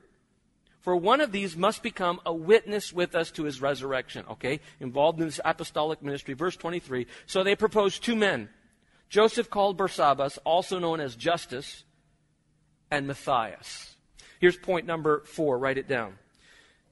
for 0.80 0.96
one 0.96 1.20
of 1.20 1.32
these 1.32 1.56
must 1.56 1.82
become 1.82 2.20
a 2.24 2.32
witness 2.32 2.92
with 2.92 3.14
us 3.14 3.30
to 3.32 3.44
his 3.44 3.60
resurrection. 3.60 4.24
Okay? 4.30 4.60
Involved 4.80 5.20
in 5.20 5.26
this 5.26 5.40
apostolic 5.44 6.02
ministry. 6.02 6.34
Verse 6.34 6.56
23. 6.56 7.06
So 7.26 7.42
they 7.42 7.56
proposed 7.56 8.04
two 8.04 8.16
men 8.16 8.48
Joseph 9.08 9.48
called 9.48 9.78
Barsabbas, 9.78 10.38
also 10.44 10.78
known 10.78 11.00
as 11.00 11.16
Justus, 11.16 11.84
and 12.90 13.06
Matthias. 13.06 13.96
Here's 14.38 14.56
point 14.56 14.86
number 14.86 15.20
four. 15.24 15.58
Write 15.58 15.78
it 15.78 15.88
down. 15.88 16.18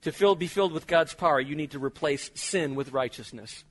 To 0.03 0.13
fill, 0.13 0.35
be 0.35 0.47
filled 0.47 0.73
with 0.73 0.87
God's 0.87 1.15
power, 1.15 1.41
you 1.41 1.57
need 1.57 1.73
to 1.73 1.79
replace 1.79 2.31
sin 2.35 2.75
with 2.75 2.93
righteousness. 2.93 3.65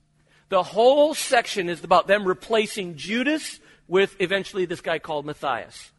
The 0.50 0.64
whole 0.64 1.14
section 1.14 1.70
is 1.70 1.84
about 1.84 2.08
them 2.08 2.26
replacing 2.26 2.98
Judas 2.98 3.60
with 3.88 4.16
eventually 4.20 4.66
this 4.66 4.82
guy 4.82 5.00
called 5.00 5.26
Matthias. 5.26 5.92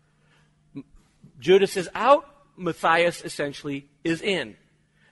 Judas 1.40 1.76
is 1.76 1.88
out, 1.94 2.28
Matthias 2.56 3.22
essentially 3.22 3.86
is 4.04 4.22
in. 4.22 4.56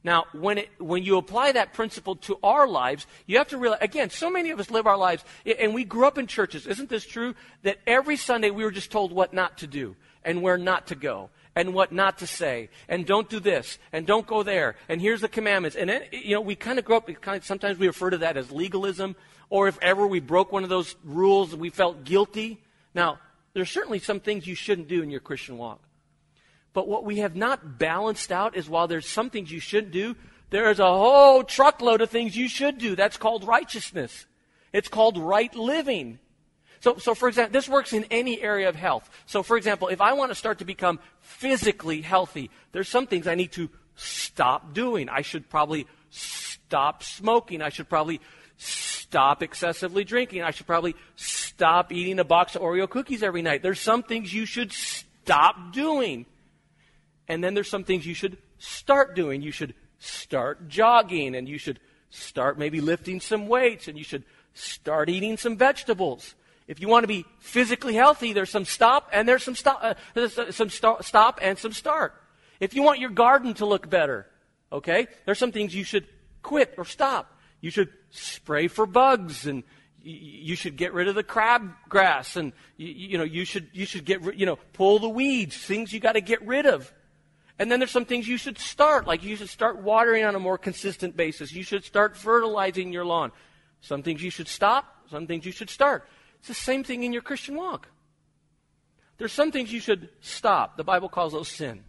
Now, 0.03 0.27
when, 0.33 0.59
it, 0.59 0.69
when 0.79 1.03
you 1.03 1.17
apply 1.17 1.53
that 1.53 1.73
principle 1.73 2.17
to 2.17 2.39
our 2.43 2.69
lives, 2.69 3.07
you 3.27 3.39
have 3.39 3.49
to 3.49 3.57
realize, 3.57 3.81
again, 3.81 4.11
so 4.11 4.29
many 4.29 4.51
of 4.51 4.61
us 4.61 4.71
live 4.71 4.87
our 4.87 4.99
lives, 4.99 5.25
and 5.47 5.73
we 5.73 5.85
grew 5.85 6.07
up 6.07 6.19
in 6.19 6.27
churches. 6.27 6.67
Isn't 6.67 6.91
this 6.91 7.07
true? 7.07 7.35
That 7.63 7.79
every 7.87 8.17
Sunday 8.17 8.51
we 8.51 8.65
were 8.65 8.71
just 8.71 8.93
told 8.93 9.13
what 9.13 9.33
not 9.33 9.59
to 9.59 9.67
do, 9.67 9.97
and 10.23 10.43
where 10.43 10.59
not 10.59 10.89
to 10.89 10.95
go, 10.95 11.31
and 11.57 11.73
what 11.73 11.91
not 11.91 12.19
to 12.19 12.27
say, 12.27 12.69
and 12.87 13.07
don't 13.07 13.31
do 13.31 13.41
this, 13.41 13.79
and 13.93 14.07
don't 14.07 14.27
go 14.27 14.43
there, 14.43 14.77
and 14.91 15.01
here's 15.01 15.23
the 15.23 15.29
commandments. 15.29 15.75
And 15.75 15.89
then, 15.89 16.03
you 16.13 16.35
know, 16.35 16.43
we 16.43 16.55
kind 16.55 16.79
of 16.79 16.85
grow 16.85 16.99
up, 16.99 17.09
kind 17.23 17.39
of, 17.39 17.45
sometimes 17.47 17.79
we 17.79 17.87
refer 17.87 18.11
to 18.11 18.19
that 18.19 18.37
as 18.37 18.53
legalism, 18.53 19.17
or 19.49 19.69
if 19.69 19.79
ever 19.81 20.07
we 20.07 20.21
broke 20.21 20.53
one 20.53 20.65
of 20.65 20.69
those 20.69 20.97
rules, 21.03 21.57
we 21.57 21.71
felt 21.71 22.05
guilty. 22.05 22.61
Now, 22.95 23.21
there's 23.55 23.71
certainly 23.71 24.01
some 24.01 24.21
things 24.21 24.47
you 24.47 24.55
shouldn't 24.55 24.89
do 24.89 25.03
in 25.03 25.11
your 25.11 25.21
Christian 25.21 25.57
walk. 25.57 25.81
But 26.75 26.89
what 26.89 27.05
we 27.05 27.19
have 27.19 27.35
not 27.35 27.79
balanced 27.79 28.31
out 28.31 28.57
is 28.57 28.69
while 28.69 28.87
there's 28.87 29.09
some 29.09 29.31
things 29.31 29.51
you 29.51 29.61
shouldn't 29.61 29.93
do, 29.93 30.17
there 30.51 30.71
is 30.71 30.81
a 30.81 30.87
whole 30.87 31.43
truckload 31.43 32.03
of 32.03 32.11
things 32.11 32.37
you 32.37 32.49
should 32.49 32.79
do. 32.79 32.95
That's 32.95 33.17
called 33.17 33.45
righteousness. 33.45 34.27
It's 34.73 34.89
called 34.89 35.17
right 35.17 35.55
living. 35.55 36.19
So, 36.81 36.99
so 36.99 37.15
for 37.15 37.29
example, 37.29 37.53
this 37.53 37.69
works 37.69 37.93
in 37.93 38.05
any 38.11 38.43
area 38.43 38.69
of 38.69 38.77
health. 38.77 39.09
So 39.25 39.43
for 39.43 39.57
example, 39.57 39.89
if 39.89 40.01
I 40.01 40.13
want 40.13 40.33
to 40.33 40.35
start 40.35 40.59
to 40.59 40.65
become 40.65 40.99
physically 41.21 42.03
healthy, 42.03 42.51
there's 42.73 42.89
some 42.89 43.07
things 43.07 43.27
I 43.27 43.37
need 43.37 43.53
to 43.53 43.71
stop 43.95 44.75
doing. 44.75 45.09
I 45.09 45.23
should 45.23 45.49
probably 45.49 45.87
stop 46.11 47.03
smoking. 47.03 47.63
I 47.63 47.69
should 47.69 47.89
probably 47.89 48.21
stop 48.57 49.43
excessively 49.43 50.05
drinking. 50.05 50.43
I 50.43 50.51
should 50.51 50.67
probably 50.67 50.97
stop 51.15 51.93
eating 51.93 52.19
a 52.19 52.25
box 52.25 52.57
of 52.57 52.63
Oreo 52.63 52.91
cookies 52.91 53.23
every 53.23 53.43
night. 53.43 53.63
There's 53.63 53.81
some 53.81 54.03
things 54.03 54.35
you 54.35 54.45
should 54.45 54.73
stop 54.73 55.73
doing. 55.73 56.27
And 57.29 57.43
then 57.43 57.55
there's 57.55 57.71
some 57.71 57.85
things 57.85 58.07
you 58.07 58.15
should 58.15 58.39
start 58.59 59.15
doing. 59.15 59.43
You 59.43 59.51
should 59.51 59.75
start 59.99 60.69
jogging, 60.69 61.35
and 61.35 61.49
you 61.49 61.59
should 61.59 61.81
start 62.11 62.59
maybe 62.59 62.81
lifting 62.81 63.21
some 63.21 63.49
weights, 63.49 63.89
and 63.89 63.97
you 63.97 64.05
should 64.05 64.25
start 64.53 65.09
eating 65.09 65.37
some 65.37 65.57
vegetables. 65.57 66.35
If 66.67 66.81
you 66.81 66.89
want 66.89 67.05
to 67.05 67.09
be 67.09 67.27
physically 67.41 67.95
healthy, 67.95 68.33
there's 68.33 68.51
some 68.51 68.65
stop 68.65 69.11
and 69.13 69.29
there's 69.29 69.43
some 69.43 69.55
stop, 69.55 69.81
uh, 69.83 69.95
there's 70.15 70.35
some 70.55 70.71
st- 70.71 71.05
stop 71.05 71.39
and 71.43 71.59
some 71.59 71.73
start. 71.73 72.15
If 72.59 72.75
you 72.75 72.83
want 72.83 73.01
your 73.01 73.11
garden 73.11 73.53
to 73.55 73.67
look 73.67 73.91
better, 73.91 74.27
okay, 74.73 75.07
there's 75.27 75.39
some 75.39 75.53
things 75.53 75.75
you 75.75 75.85
should 75.85 76.07
quit 76.43 76.75
or 76.79 76.85
stop. 76.85 77.39
You 77.61 77.71
should 77.71 77.91
spray 78.11 78.69
for 78.69 78.87
bugs 78.87 79.47
and 79.47 79.63
you 80.03 80.55
should 80.55 80.77
get 80.77 80.93
rid 80.93 81.09
of 81.09 81.15
the 81.15 81.25
crabgrass 81.25 82.37
and 82.37 82.53
you 82.77 83.17
know 83.17 83.25
you 83.25 83.47
should 83.47 83.69
you 83.73 83.87
should 83.87 84.05
get 84.05 84.37
you 84.39 84.45
know 84.45 84.59
pull 84.75 84.99
the 84.99 85.09
weeds 85.09 85.57
things 85.57 85.95
you 85.95 85.99
got 85.99 86.13
to 86.13 86.21
get 86.21 86.43
rid 86.47 86.67
of 86.67 86.93
and 87.59 87.71
then 87.71 87.79
there's 87.79 87.91
some 87.91 88.05
things 88.05 88.27
you 88.27 88.37
should 88.37 88.59
start, 88.59 89.07
like 89.07 89.23
you 89.23 89.37
should 89.37 89.49
start 89.49 89.81
watering 89.81 90.25
on 90.25 90.35
a 90.35 90.41
more 90.41 90.59
consistent 90.59 91.17
basis. 91.17 91.53
You 91.53 91.63
should 91.63 91.85
start 91.85 92.17
fertilizing 92.17 92.93
your 92.93 93.05
lawn. 93.05 93.31
Some 93.81 94.03
things 94.03 94.23
you 94.23 94.31
should 94.31 94.49
stop, 94.49 94.85
some 95.11 95.27
things 95.27 95.47
you 95.47 95.53
should 95.53 95.71
start. 95.71 96.09
It's 96.39 96.49
the 96.49 96.55
same 96.55 96.83
thing 96.83 97.05
in 97.05 97.13
your 97.13 97.23
Christian 97.23 97.57
walk. 97.57 97.89
There's 99.19 99.33
some 99.33 99.53
things 99.53 99.73
you 99.73 99.81
should 99.81 100.09
stop. 100.21 100.77
The 100.77 100.85
Bible 100.85 101.09
calls 101.09 101.33
those 101.33 101.49
sin. 101.49 101.85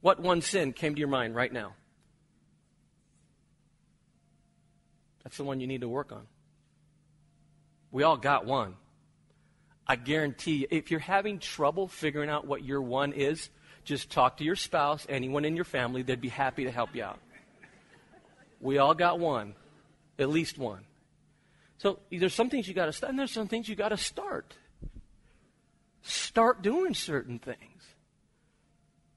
What 0.00 0.20
one 0.20 0.40
sin 0.40 0.72
came 0.72 0.94
to 0.94 0.98
your 0.98 1.08
mind 1.08 1.34
right 1.34 1.52
now? 1.52 1.74
That's 5.24 5.36
the 5.36 5.44
one 5.44 5.60
you 5.60 5.66
need 5.66 5.80
to 5.82 5.88
work 5.88 6.12
on. 6.12 6.26
We 7.90 8.04
all 8.04 8.16
got 8.16 8.46
one. 8.46 8.76
I 9.86 9.96
guarantee 9.96 10.56
you, 10.56 10.66
if 10.70 10.90
you're 10.90 11.00
having 11.00 11.38
trouble 11.38 11.86
figuring 11.86 12.28
out 12.28 12.46
what 12.46 12.64
your 12.64 12.82
one 12.82 13.12
is, 13.12 13.50
just 13.84 14.10
talk 14.10 14.38
to 14.38 14.44
your 14.44 14.56
spouse, 14.56 15.06
anyone 15.08 15.44
in 15.44 15.54
your 15.54 15.64
family, 15.64 16.02
they'd 16.02 16.20
be 16.20 16.28
happy 16.28 16.64
to 16.64 16.70
help 16.70 16.94
you 16.94 17.04
out. 17.04 17.20
We 18.60 18.78
all 18.78 18.94
got 18.94 19.20
one, 19.20 19.54
at 20.18 20.28
least 20.28 20.58
one. 20.58 20.84
So 21.78 22.00
there's 22.10 22.34
some 22.34 22.50
things 22.50 22.66
you 22.66 22.74
got 22.74 22.86
to 22.86 22.92
start, 22.92 23.10
and 23.10 23.18
there's 23.18 23.30
some 23.30 23.48
things 23.48 23.68
you 23.68 23.76
got 23.76 23.90
to 23.90 23.96
start. 23.96 24.54
Start 26.02 26.62
doing 26.62 26.94
certain 26.94 27.38
things. 27.38 27.60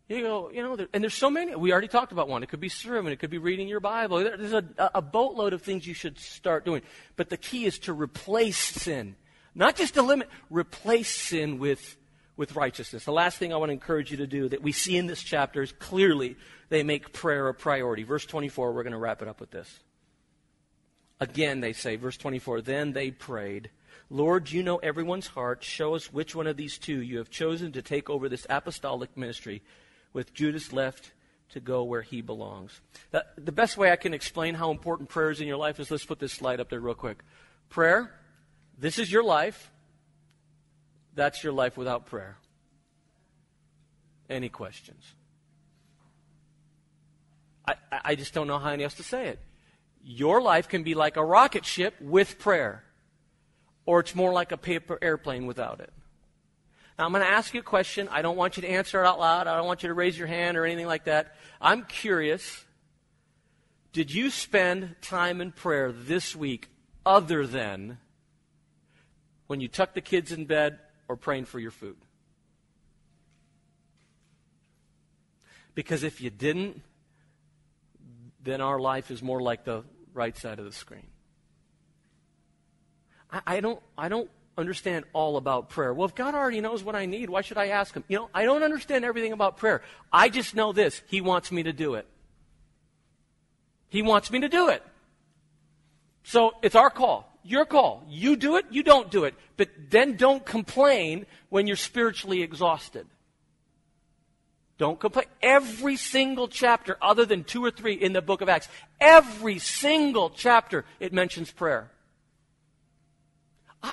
You 0.08 0.22
go, 0.22 0.50
you 0.52 0.64
know, 0.64 0.76
there, 0.76 0.88
and 0.92 1.04
there's 1.04 1.14
so 1.14 1.30
many. 1.30 1.56
We 1.56 1.72
already 1.72 1.88
talked 1.88 2.12
about 2.12 2.28
one. 2.28 2.42
It 2.42 2.50
could 2.50 2.60
be 2.60 2.70
serving. 2.70 3.12
It 3.14 3.20
could 3.20 3.30
be 3.30 3.38
reading 3.38 3.68
your 3.68 3.80
Bible. 3.80 4.18
There's 4.18 4.54
a, 4.54 4.66
a 4.96 5.02
boatload 5.04 5.54
of 5.54 5.62
things 5.62 5.86
you 5.86 5.94
should 5.94 6.18
start 6.18 6.66
doing. 6.66 6.82
But 7.16 7.30
the 7.30 7.38
key 7.38 7.66
is 7.66 7.78
to 7.80 7.94
replace 7.94 8.58
sin. 8.58 9.16
Not 9.56 9.76
just 9.76 9.96
to 9.96 10.02
limit, 10.02 10.30
replace 10.50 11.14
sin 11.14 11.60
with, 11.60 11.98
with 12.38 12.56
righteousness. 12.56 13.06
The 13.06 13.12
last 13.12 13.38
thing 13.38 13.54
I 13.54 13.58
want 13.58 13.70
to 13.70 13.74
encourage 13.74 14.12
you 14.12 14.18
to 14.18 14.28
do 14.28 14.50
that 14.50 14.62
we 14.62 14.72
see 14.72 14.98
in 14.98 15.08
this 15.08 15.22
chapter 15.22 15.62
is 15.62 15.72
clearly 15.72 16.38
they 16.70 16.84
make 16.84 17.14
prayer 17.14 17.48
a 17.48 17.54
priority. 17.54 18.04
Verse 18.04 18.26
24, 18.26 18.72
we're 18.72 18.84
going 18.84 18.94
to 18.94 19.00
wrap 19.00 19.22
it 19.22 19.28
up 19.28 19.40
with 19.40 19.52
this. 19.52 19.80
Again, 21.20 21.60
they 21.60 21.74
say, 21.74 21.98
verse 21.98 22.16
24, 22.16 22.62
then 22.62 22.94
they 22.94 23.12
prayed, 23.12 23.70
Lord, 24.10 24.52
you 24.52 24.64
know 24.64 24.78
everyone's 24.78 25.28
heart. 25.28 25.64
Show 25.64 25.94
us 25.94 26.14
which 26.14 26.34
one 26.34 26.48
of 26.48 26.58
these 26.58 26.78
two 26.78 27.02
you 27.02 27.18
have 27.18 27.30
chosen 27.30 27.72
to 27.74 27.82
take 27.82 28.10
over 28.10 28.30
this 28.30 28.48
apostolic 28.50 29.16
ministry, 29.18 29.62
with 30.14 30.34
Judas 30.34 30.72
left 30.72 31.12
to 31.50 31.60
go 31.60 31.84
where 31.84 32.02
he 32.02 32.22
belongs. 32.22 32.80
The, 33.12 33.52
best 33.52 33.78
way 33.78 33.92
I 33.92 33.96
can 33.96 34.14
explain 34.14 34.56
how 34.56 34.72
important 34.72 35.10
prayer 35.10 35.32
is 35.32 35.42
in 35.42 35.48
your 35.48 35.58
life 35.58 35.80
is 35.80 35.92
let's 35.92 36.06
put 36.06 36.20
this 36.20 36.34
slide 36.34 36.60
up 36.60 36.70
there 36.70 36.80
real 36.80 36.94
quick. 36.94 37.24
Prayer 37.70 38.12
this 38.80 38.98
is 38.98 39.12
your 39.12 39.24
life. 39.24 39.72
That's 41.14 41.44
your 41.44 41.54
life 41.54 41.78
without 41.78 42.06
prayer. 42.06 42.38
Any 44.30 44.50
questions? 44.50 45.04
I, 47.68 47.76
I 47.92 48.16
just 48.16 48.34
don't 48.34 48.48
know 48.48 48.58
how 48.58 48.72
else 48.72 48.96
to 48.96 49.04
say 49.04 49.28
it. 49.28 49.40
Your 50.02 50.42
life 50.42 50.70
can 50.70 50.84
be 50.84 50.96
like 50.96 51.18
a 51.18 51.26
rocket 51.26 51.66
ship 51.66 51.94
with 52.00 52.40
prayer, 52.40 52.84
or 53.86 54.00
it's 54.00 54.16
more 54.16 54.32
like 54.32 54.52
a 54.52 54.58
paper 54.58 54.98
airplane 55.02 55.46
without 55.46 55.82
it. 55.82 55.92
Now, 56.98 57.06
I'm 57.06 57.12
going 57.12 57.24
to 57.24 57.32
ask 57.32 57.54
you 57.54 57.60
a 57.60 57.64
question. 57.64 58.08
I 58.10 58.22
don't 58.22 58.38
want 58.38 58.58
you 58.58 58.62
to 58.62 58.70
answer 58.70 59.02
it 59.02 59.08
out 59.08 59.20
loud. 59.20 59.48
I 59.48 59.58
don't 59.58 59.68
want 59.68 59.84
you 59.84 59.90
to 59.90 59.94
raise 59.94 60.18
your 60.18 60.28
hand 60.28 60.58
or 60.58 60.66
anything 60.66 60.88
like 60.88 61.06
that. 61.06 61.36
I'm 61.62 61.84
curious. 61.84 62.66
Did 63.94 64.14
you 64.14 64.30
spend 64.30 64.96
time 65.02 65.42
in 65.42 65.52
prayer 65.52 65.92
this 65.92 66.36
week 66.36 66.70
other 67.06 67.48
than 67.48 68.00
when 69.50 69.60
you 69.60 69.68
tuck 69.68 69.96
the 69.96 70.02
kids 70.02 70.32
in 70.32 70.46
bed 70.46 70.78
or 71.08 71.16
praying 71.16 71.44
for 71.44 71.58
your 71.58 71.72
food. 71.72 71.98
Because 75.74 76.04
if 76.04 76.22
you 76.22 76.30
didn't, 76.30 76.84
then 78.44 78.62
our 78.62 78.80
life 78.80 79.10
is 79.10 79.24
more 79.24 79.42
like 79.42 79.64
the 79.64 79.84
right 80.14 80.38
side 80.38 80.60
of 80.60 80.66
the 80.66 80.72
screen. 80.72 81.08
I, 83.32 83.42
I, 83.48 83.60
don't, 83.60 83.82
I 83.98 84.08
don't 84.08 84.30
understand 84.56 85.06
all 85.14 85.36
about 85.36 85.70
prayer. 85.70 85.96
Well, 85.96 86.08
if 86.08 86.14
God 86.14 86.36
already 86.36 86.62
knows 86.62 86.84
what 86.84 86.94
I 86.94 87.08
need, 87.08 87.32
why 87.32 87.42
should 87.42 87.58
I 87.58 87.70
ask 87.70 87.96
Him? 87.96 88.04
You 88.08 88.18
know, 88.18 88.30
I 88.36 88.46
don't 88.46 88.62
understand 88.62 89.04
everything 89.04 89.34
about 89.34 89.58
prayer. 89.58 89.82
I 90.14 90.30
just 90.30 90.54
know 90.54 90.74
this 90.74 91.02
He 91.08 91.22
wants 91.22 91.52
me 91.52 91.64
to 91.64 91.74
do 91.74 91.96
it. 91.96 92.06
He 93.88 94.04
wants 94.04 94.30
me 94.30 94.42
to 94.42 94.48
do 94.48 94.70
it. 94.70 94.84
So 96.22 96.52
it's 96.62 96.76
our 96.76 96.92
call. 96.92 97.29
Your 97.44 97.66
call. 97.66 98.04
You 98.10 98.36
do 98.36 98.58
it, 98.58 98.66
you 98.70 98.84
don't 98.84 99.10
do 99.10 99.24
it. 99.24 99.36
But 99.58 99.70
then 99.90 100.16
don't 100.16 100.46
complain 100.46 101.26
when 101.50 101.68
you're 101.68 101.76
spiritually 101.76 102.42
exhausted. 102.42 103.08
Don't 104.78 105.00
complain. 105.00 105.26
Every 105.42 105.98
single 105.98 106.48
chapter, 106.48 106.98
other 107.02 107.26
than 107.26 107.44
two 107.44 107.64
or 107.64 107.72
three 107.72 107.94
in 107.94 108.14
the 108.14 108.22
book 108.22 108.42
of 108.42 108.48
Acts, 108.48 108.70
every 109.00 109.60
single 109.60 110.30
chapter, 110.30 110.86
it 111.00 111.12
mentions 111.12 111.52
prayer. 111.52 111.92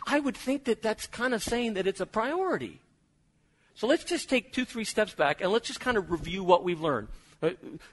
I 0.07 0.21
would 0.21 0.37
think 0.37 0.65
that 0.65 0.83
that's 0.83 1.07
kind 1.07 1.35
of 1.35 1.43
saying 1.43 1.75
that 1.75 1.87
it's 1.87 2.01
a 2.01 2.07
priority. 2.07 2.81
So 3.75 3.87
let's 3.87 4.05
just 4.05 4.29
take 4.29 4.53
two, 4.53 4.65
three 4.65 4.85
steps 4.85 5.15
back 5.15 5.41
and 5.41 5.53
let's 5.53 5.67
just 5.67 5.81
kind 5.81 5.97
of 5.97 6.11
review 6.11 6.43
what 6.43 6.65
we've 6.65 6.81
learned. 6.81 7.09
Uh, 7.43 7.51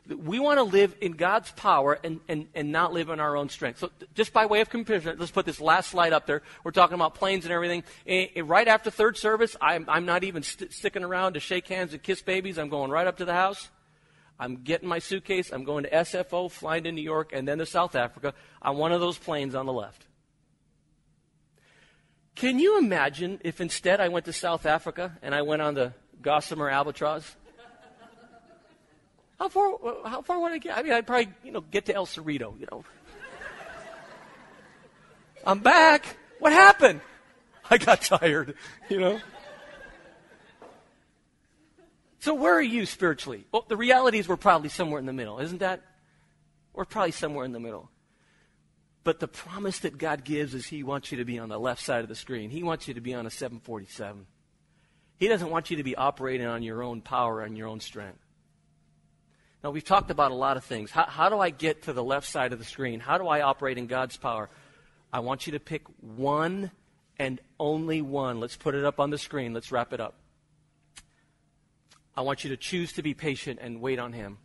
we 0.07 0.39
want 0.39 0.57
to 0.57 0.63
live 0.63 0.95
in 1.01 1.13
God's 1.13 1.51
power 1.51 1.99
and, 2.03 2.21
and, 2.29 2.47
and 2.55 2.71
not 2.71 2.93
live 2.93 3.09
in 3.09 3.19
our 3.19 3.35
own 3.35 3.49
strength. 3.49 3.79
So, 3.79 3.91
just 4.15 4.31
by 4.31 4.45
way 4.45 4.61
of 4.61 4.69
comparison, 4.69 5.17
let's 5.19 5.31
put 5.31 5.45
this 5.45 5.59
last 5.59 5.91
slide 5.91 6.13
up 6.13 6.25
there. 6.25 6.43
We're 6.63 6.71
talking 6.71 6.95
about 6.95 7.15
planes 7.15 7.43
and 7.43 7.53
everything. 7.53 7.83
And, 8.07 8.29
and 8.35 8.49
right 8.49 8.67
after 8.67 8.89
third 8.89 9.17
service, 9.17 9.57
I'm, 9.59 9.85
I'm 9.89 10.05
not 10.05 10.23
even 10.23 10.43
st- 10.43 10.71
sticking 10.71 11.03
around 11.03 11.33
to 11.33 11.41
shake 11.41 11.67
hands 11.67 11.91
and 11.93 12.01
kiss 12.01 12.21
babies. 12.21 12.57
I'm 12.57 12.69
going 12.69 12.89
right 12.89 13.05
up 13.05 13.17
to 13.17 13.25
the 13.25 13.33
house. 13.33 13.69
I'm 14.39 14.63
getting 14.63 14.87
my 14.87 14.99
suitcase. 14.99 15.51
I'm 15.51 15.65
going 15.65 15.83
to 15.83 15.89
SFO, 15.89 16.49
flying 16.49 16.85
to 16.85 16.91
New 16.91 17.01
York, 17.01 17.31
and 17.33 17.47
then 17.47 17.57
to 17.57 17.65
South 17.65 17.95
Africa 17.95 18.33
on 18.61 18.77
one 18.77 18.93
of 18.93 19.01
those 19.01 19.17
planes 19.17 19.55
on 19.55 19.65
the 19.65 19.73
left. 19.73 20.05
Can 22.35 22.59
you 22.59 22.79
imagine 22.79 23.39
if 23.43 23.61
instead 23.61 23.99
I 23.99 24.07
went 24.07 24.25
to 24.25 24.33
South 24.33 24.65
Africa 24.65 25.17
and 25.21 25.35
I 25.35 25.43
went 25.43 25.61
on 25.61 25.75
the 25.75 25.93
Gossamer 26.21 26.69
Albatross? 26.69 27.35
How 29.43 29.49
far, 29.49 29.73
how 30.05 30.21
far 30.21 30.39
would 30.39 30.53
I 30.53 30.57
get? 30.57 30.77
I 30.77 30.83
mean, 30.83 30.93
I'd 30.93 31.05
probably, 31.05 31.27
you 31.43 31.51
know, 31.51 31.59
get 31.59 31.87
to 31.87 31.93
El 31.93 32.05
Cerrito, 32.05 32.57
you 32.57 32.65
know. 32.71 32.85
I'm 35.45 35.59
back. 35.59 36.15
What 36.39 36.53
happened? 36.53 37.01
I 37.69 37.77
got 37.77 38.01
tired, 38.01 38.55
you 38.87 39.01
know. 39.01 39.19
So 42.19 42.33
where 42.33 42.53
are 42.53 42.61
you 42.61 42.85
spiritually? 42.85 43.45
Well, 43.51 43.65
the 43.67 43.75
reality 43.75 44.17
is 44.17 44.29
we're 44.29 44.37
probably 44.37 44.69
somewhere 44.69 45.01
in 45.01 45.05
the 45.05 45.11
middle, 45.11 45.39
isn't 45.39 45.59
that? 45.59 45.81
We're 46.71 46.85
probably 46.85 47.11
somewhere 47.11 47.43
in 47.43 47.51
the 47.51 47.59
middle. 47.59 47.89
But 49.03 49.19
the 49.19 49.27
promise 49.27 49.79
that 49.79 49.97
God 49.97 50.23
gives 50.23 50.53
is 50.53 50.67
He 50.67 50.83
wants 50.83 51.11
you 51.11 51.17
to 51.17 51.25
be 51.25 51.37
on 51.37 51.49
the 51.49 51.59
left 51.59 51.81
side 51.81 51.99
of 51.99 52.07
the 52.07 52.15
screen. 52.15 52.49
He 52.49 52.63
wants 52.63 52.87
you 52.87 52.93
to 52.93 53.01
be 53.01 53.13
on 53.13 53.25
a 53.25 53.29
747. 53.29 54.25
He 55.17 55.27
doesn't 55.27 55.49
want 55.49 55.69
you 55.69 55.75
to 55.75 55.83
be 55.83 55.97
operating 55.97 56.47
on 56.47 56.63
your 56.63 56.81
own 56.81 57.01
power 57.01 57.41
and 57.41 57.57
your 57.57 57.67
own 57.67 57.81
strength. 57.81 58.22
Now, 59.63 59.71
we've 59.71 59.83
talked 59.83 60.11
about 60.11 60.31
a 60.31 60.35
lot 60.35 60.57
of 60.57 60.65
things. 60.65 60.91
How, 60.91 61.05
how 61.05 61.29
do 61.29 61.39
I 61.39 61.49
get 61.49 61.83
to 61.83 61.93
the 61.93 62.03
left 62.03 62.27
side 62.27 62.51
of 62.51 62.59
the 62.59 62.65
screen? 62.65 62.99
How 62.99 63.17
do 63.17 63.27
I 63.27 63.41
operate 63.41 63.77
in 63.77 63.87
God's 63.87 64.17
power? 64.17 64.49
I 65.11 65.21
want 65.21 65.47
you 65.47 65.53
to 65.53 65.59
pick 65.59 65.83
one 66.01 66.69
and 67.17 67.39
only 67.59 68.01
one. 68.01 68.41
Let's 68.41 68.57
put 68.57 68.75
it 68.75 68.83
up 68.83 68.99
on 68.99 69.09
the 69.09 69.17
screen. 69.17 69.53
Let's 69.53 69.71
wrap 69.71 69.93
it 69.93 70.01
up. 70.01 70.15
I 72.15 72.21
want 72.21 72.43
you 72.43 72.49
to 72.49 72.57
choose 72.57 72.93
to 72.93 73.01
be 73.01 73.13
patient 73.13 73.59
and 73.61 73.79
wait 73.79 73.99
on 73.99 74.11
Him. 74.11 74.37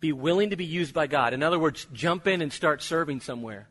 Be 0.00 0.12
willing 0.12 0.50
to 0.50 0.56
be 0.56 0.64
used 0.64 0.94
by 0.94 1.06
God. 1.06 1.34
In 1.34 1.42
other 1.42 1.58
words, 1.58 1.86
jump 1.92 2.26
in 2.26 2.40
and 2.40 2.50
start 2.52 2.82
serving 2.82 3.20
somewhere. 3.20 3.68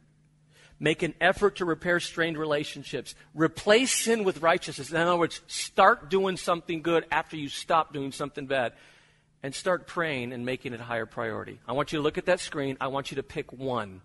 Make 0.80 1.02
an 1.02 1.16
effort 1.20 1.58
to 1.58 1.66
repair 1.66 2.00
strained 2.00 2.38
relationships. 2.38 3.16
Replace 3.34 3.92
sin 3.92 4.24
with 4.24 4.42
righteousness. 4.42 4.92
In 4.92 4.98
other 4.98 5.18
words, 5.18 5.42
start 5.48 6.10
doing 6.12 6.38
something 6.38 6.84
good 6.84 7.06
after 7.12 7.38
you 7.38 7.50
stop 7.50 7.92
doing 7.92 8.12
something 8.12 8.46
bad 8.46 8.74
and 9.44 9.56
start 9.56 9.88
praying 9.88 10.34
and 10.34 10.46
making 10.46 10.74
it 10.74 10.80
a 10.80 10.84
higher 10.84 11.06
priority. 11.06 11.60
I 11.68 11.74
want 11.74 11.92
you 11.92 12.00
to 12.00 12.04
look 12.04 12.18
at 12.18 12.26
that 12.26 12.40
screen. 12.40 12.78
I 12.80 12.88
want 12.88 13.12
you 13.12 13.16
to 13.16 13.24
pick 13.24 13.52
one. 13.52 14.02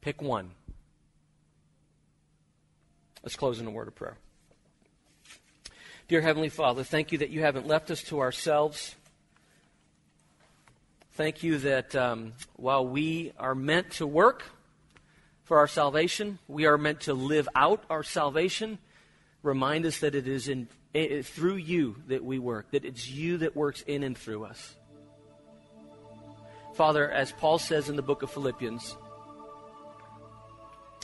Pick 0.00 0.22
one. 0.22 0.50
Let's 3.22 3.36
close 3.36 3.58
in 3.58 3.66
a 3.66 3.70
word 3.70 3.88
of 3.88 3.94
prayer. 3.94 4.16
Dear 6.06 6.20
Heavenly 6.20 6.50
Father, 6.50 6.84
thank 6.84 7.12
you 7.12 7.18
that 7.18 7.30
you 7.30 7.40
haven't 7.40 7.66
left 7.66 7.90
us 7.90 8.02
to 8.04 8.20
ourselves. 8.20 8.94
Thank 11.14 11.42
you 11.42 11.58
that 11.58 11.96
um, 11.96 12.34
while 12.56 12.86
we 12.86 13.32
are 13.38 13.54
meant 13.54 13.92
to 13.92 14.06
work 14.06 14.42
for 15.44 15.58
our 15.58 15.66
salvation, 15.66 16.38
we 16.48 16.66
are 16.66 16.76
meant 16.76 17.00
to 17.02 17.14
live 17.14 17.48
out 17.54 17.82
our 17.88 18.02
salvation. 18.02 18.78
Remind 19.42 19.86
us 19.86 20.00
that 20.00 20.14
it 20.14 20.28
is 20.28 20.48
in 20.48 20.68
it, 20.94 21.26
through 21.26 21.56
you 21.56 21.96
that 22.06 22.24
we 22.24 22.38
work, 22.38 22.70
that 22.70 22.84
it's 22.84 23.08
you 23.08 23.38
that 23.38 23.56
works 23.56 23.82
in 23.82 24.02
and 24.04 24.16
through 24.16 24.44
us. 24.44 24.74
Father, 26.74 27.10
as 27.10 27.32
Paul 27.32 27.58
says 27.58 27.88
in 27.88 27.96
the 27.96 28.02
book 28.02 28.22
of 28.22 28.30
Philippians, 28.30 28.96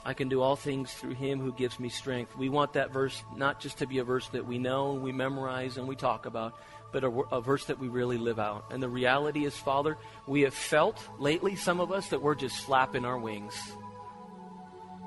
I 0.04 0.14
can 0.14 0.28
do 0.28 0.40
all 0.40 0.56
things 0.56 0.92
through 0.92 1.14
him 1.14 1.40
who 1.40 1.52
gives 1.52 1.78
me 1.78 1.90
strength. 1.90 2.34
We 2.36 2.48
want 2.48 2.72
that 2.72 2.92
verse 2.92 3.22
not 3.36 3.60
just 3.60 3.78
to 3.78 3.86
be 3.86 3.98
a 3.98 4.04
verse 4.04 4.28
that 4.28 4.46
we 4.46 4.58
know, 4.58 4.94
we 4.94 5.12
memorize, 5.12 5.76
and 5.76 5.86
we 5.86 5.94
talk 5.94 6.24
about, 6.24 6.54
but 6.92 7.04
a, 7.04 7.08
a, 7.08 7.40
verse 7.40 7.66
that 7.66 7.78
we 7.78 7.88
really 7.88 8.16
live 8.16 8.38
out. 8.38 8.64
And 8.70 8.82
the 8.82 8.88
reality 8.88 9.44
is, 9.44 9.54
Father, 9.54 9.98
we 10.26 10.40
have 10.42 10.54
felt 10.54 10.98
lately, 11.18 11.54
some 11.54 11.80
of 11.80 11.92
us, 11.92 12.08
that 12.08 12.22
we're 12.22 12.34
just 12.34 12.56
flapping 12.64 13.04
our 13.04 13.18
wings. 13.18 13.54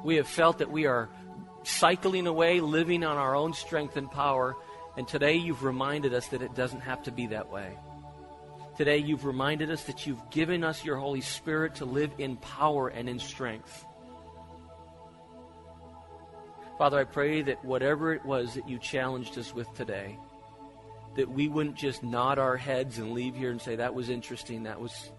We 0.04 0.18
have 0.18 0.28
felt 0.28 0.60
that 0.60 0.72
we 0.72 0.86
are 0.86 1.10
cycling 1.64 2.28
away, 2.28 2.60
living 2.60 3.04
on 3.04 3.18
our 3.18 3.36
own 3.36 3.54
strength 3.54 3.98
and 3.98 4.10
power, 4.12 4.56
and 4.96 5.08
today 5.08 5.36
you've 5.36 5.64
reminded 5.64 6.14
us 6.14 6.28
that 6.28 6.42
it 6.42 6.54
doesn't 6.56 6.82
have 6.82 7.04
to 7.04 7.12
be 7.12 7.28
that 7.28 7.52
way. 7.52 7.78
Today 8.78 8.98
you've 8.98 9.26
reminded 9.26 9.72
us 9.72 9.84
that 9.84 10.06
you've 10.06 10.30
given 10.30 10.64
us 10.64 10.84
your 10.84 10.98
Holy 10.98 11.22
Spirit 11.22 11.76
to 11.76 11.86
live 11.86 12.12
in 12.18 12.38
power 12.38 12.90
and 12.90 13.10
in 13.10 13.20
strength. 13.20 13.86
Father, 16.78 17.00
I 17.00 17.04
pray 17.04 17.42
that 17.44 17.64
whatever 17.64 18.14
it 18.14 18.26
was 18.26 18.56
that 18.56 18.68
you 18.68 18.80
challenged 18.80 19.38
us 19.38 19.54
with 19.54 19.72
today, 19.76 20.18
that 21.16 21.30
we 21.30 21.48
wouldn't 21.48 21.76
just 21.76 22.04
nod 22.04 22.40
our 22.40 22.58
heads 22.58 22.98
and 22.98 23.14
leave 23.14 23.36
here 23.36 23.52
and 23.52 23.62
say, 23.62 23.76
that 23.76 23.94
was 23.94 24.10
interesting, 24.10 24.64
that 24.64 24.80
was, 24.80 25.12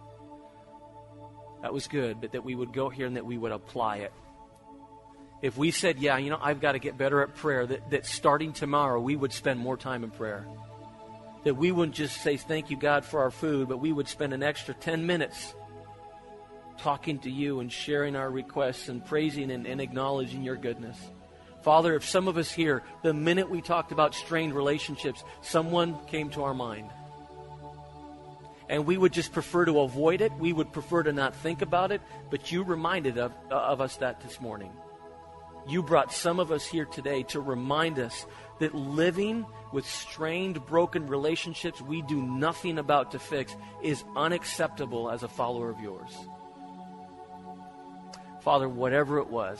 that 1.62 1.72
was 1.72 1.86
good, 1.86 2.20
but 2.20 2.32
that 2.32 2.44
we 2.44 2.56
would 2.56 2.72
go 2.72 2.90
here 2.90 3.06
and 3.06 3.16
that 3.16 3.26
we 3.26 3.38
would 3.38 3.52
apply 3.52 3.98
it 3.98 4.12
if 5.44 5.58
we 5.58 5.70
said, 5.70 5.98
yeah, 5.98 6.16
you 6.16 6.30
know, 6.30 6.38
I've 6.40 6.58
got 6.58 6.72
to 6.72 6.78
get 6.78 6.96
better 6.96 7.20
at 7.20 7.34
prayer, 7.34 7.66
that, 7.66 7.90
that 7.90 8.06
starting 8.06 8.54
tomorrow 8.54 8.98
we 8.98 9.14
would 9.14 9.30
spend 9.30 9.60
more 9.60 9.76
time 9.76 10.02
in 10.02 10.10
prayer. 10.10 10.46
That 11.44 11.54
we 11.54 11.70
wouldn't 11.70 11.94
just 11.94 12.22
say, 12.22 12.38
thank 12.38 12.70
you, 12.70 12.78
God, 12.78 13.04
for 13.04 13.20
our 13.20 13.30
food, 13.30 13.68
but 13.68 13.76
we 13.76 13.92
would 13.92 14.08
spend 14.08 14.32
an 14.32 14.42
extra 14.42 14.72
10 14.72 15.06
minutes 15.06 15.54
talking 16.78 17.18
to 17.18 17.30
you 17.30 17.60
and 17.60 17.70
sharing 17.70 18.16
our 18.16 18.30
requests 18.30 18.88
and 18.88 19.04
praising 19.04 19.50
and, 19.50 19.66
and 19.66 19.82
acknowledging 19.82 20.42
your 20.42 20.56
goodness. 20.56 20.96
Father, 21.60 21.94
if 21.94 22.08
some 22.08 22.26
of 22.26 22.38
us 22.38 22.50
here, 22.50 22.82
the 23.02 23.12
minute 23.12 23.50
we 23.50 23.60
talked 23.60 23.92
about 23.92 24.14
strained 24.14 24.54
relationships, 24.54 25.24
someone 25.42 25.94
came 26.06 26.30
to 26.30 26.44
our 26.44 26.54
mind. 26.54 26.88
And 28.70 28.86
we 28.86 28.96
would 28.96 29.12
just 29.12 29.30
prefer 29.30 29.66
to 29.66 29.80
avoid 29.80 30.22
it. 30.22 30.32
We 30.38 30.54
would 30.54 30.72
prefer 30.72 31.02
to 31.02 31.12
not 31.12 31.34
think 31.36 31.60
about 31.60 31.92
it. 31.92 32.00
But 32.30 32.50
you 32.50 32.62
reminded 32.62 33.18
of, 33.18 33.34
of 33.50 33.82
us 33.82 33.96
that 33.98 34.22
this 34.22 34.40
morning 34.40 34.72
you 35.66 35.82
brought 35.82 36.12
some 36.12 36.40
of 36.40 36.52
us 36.52 36.66
here 36.66 36.84
today 36.84 37.22
to 37.24 37.40
remind 37.40 37.98
us 37.98 38.26
that 38.58 38.74
living 38.74 39.46
with 39.72 39.86
strained, 39.86 40.64
broken 40.66 41.06
relationships 41.06 41.80
we 41.80 42.02
do 42.02 42.22
nothing 42.22 42.78
about 42.78 43.12
to 43.12 43.18
fix 43.18 43.56
is 43.82 44.04
unacceptable 44.16 45.10
as 45.10 45.22
a 45.22 45.28
follower 45.28 45.70
of 45.70 45.80
yours. 45.80 46.10
Father, 48.40 48.68
whatever 48.68 49.18
it 49.18 49.28
was, 49.28 49.58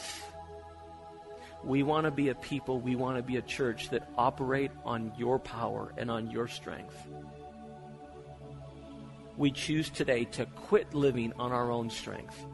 we 1.65 1.83
want 1.83 2.05
to 2.05 2.11
be 2.11 2.29
a 2.29 2.35
people, 2.35 2.79
we 2.79 2.95
want 2.95 3.17
to 3.17 3.23
be 3.23 3.37
a 3.37 3.43
church 3.43 3.89
that 3.89 4.07
operate 4.19 4.71
on 4.85 5.11
your 5.17 5.39
power 5.39 5.95
and 5.97 6.11
on 6.11 6.31
your 6.31 6.47
strength. 6.47 6.95
We 9.39 9.51
choose 9.51 9.89
today 9.89 10.27
to 10.27 10.45
quit 10.45 10.93
living 10.95 11.33
on 11.39 11.51
our 11.51 11.71
own 11.71 11.89
strength, 11.89 12.45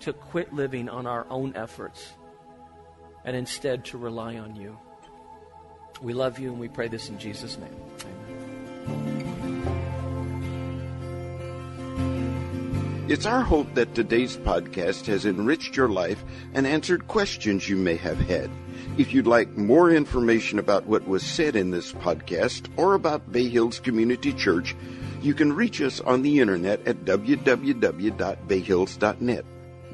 to 0.00 0.12
quit 0.12 0.54
living 0.54 0.88
on 0.88 1.06
our 1.06 1.26
own 1.28 1.54
efforts 1.56 2.12
and 3.24 3.36
instead 3.36 3.84
to 3.86 3.98
rely 3.98 4.36
on 4.36 4.56
you. 4.56 4.78
We 6.02 6.14
love 6.14 6.38
you 6.38 6.50
and 6.50 6.60
we 6.60 6.68
pray 6.68 6.88
this 6.88 7.08
in 7.08 7.18
Jesus' 7.18 7.58
name. 7.58 7.76
Amen. 8.04 8.30
It's 13.10 13.26
our 13.26 13.42
hope 13.42 13.74
that 13.74 13.94
today's 13.96 14.36
podcast 14.36 15.06
has 15.06 15.26
enriched 15.26 15.76
your 15.76 15.88
life 15.88 16.22
and 16.54 16.64
answered 16.64 17.08
questions 17.08 17.68
you 17.68 17.74
may 17.74 17.96
have 17.96 18.20
had. 18.20 18.48
If 18.98 19.12
you'd 19.12 19.26
like 19.26 19.56
more 19.56 19.90
information 19.90 20.60
about 20.60 20.86
what 20.86 21.08
was 21.08 21.24
said 21.24 21.56
in 21.56 21.72
this 21.72 21.92
podcast 21.92 22.68
or 22.76 22.94
about 22.94 23.32
Bay 23.32 23.48
Hills 23.48 23.80
Community 23.80 24.32
Church, 24.32 24.76
you 25.22 25.34
can 25.34 25.52
reach 25.52 25.82
us 25.82 26.00
on 26.00 26.22
the 26.22 26.38
internet 26.38 26.86
at 26.86 27.04
www.bayhills.net. 27.04 29.44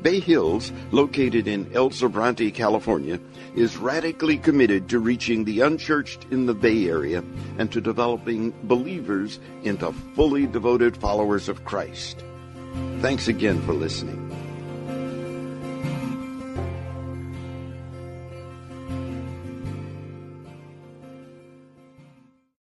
Bay 0.03 0.21
Hills, 0.21 0.73
located 0.93 1.49
in 1.49 1.71
El 1.73 1.91
Sobrante, 1.91 2.53
California, 2.53 3.19
is 3.55 3.77
radically 3.77 4.39
committed 4.39 4.89
to 4.89 4.99
reaching 4.99 5.45
the 5.45 5.61
unchurched 5.61 6.27
in 6.31 6.47
the 6.47 6.55
Bay 6.55 6.89
Area 6.89 7.25
and 7.59 7.73
to 7.73 7.81
developing 7.81 8.53
believers 8.65 9.41
into 9.65 9.93
fully 10.15 10.47
devoted 10.47 10.97
followers 10.97 11.49
of 11.49 11.65
Christ. 11.65 12.23
Thanks 13.01 13.29
again 13.29 13.61
for 13.63 13.73
listening. 13.73 14.46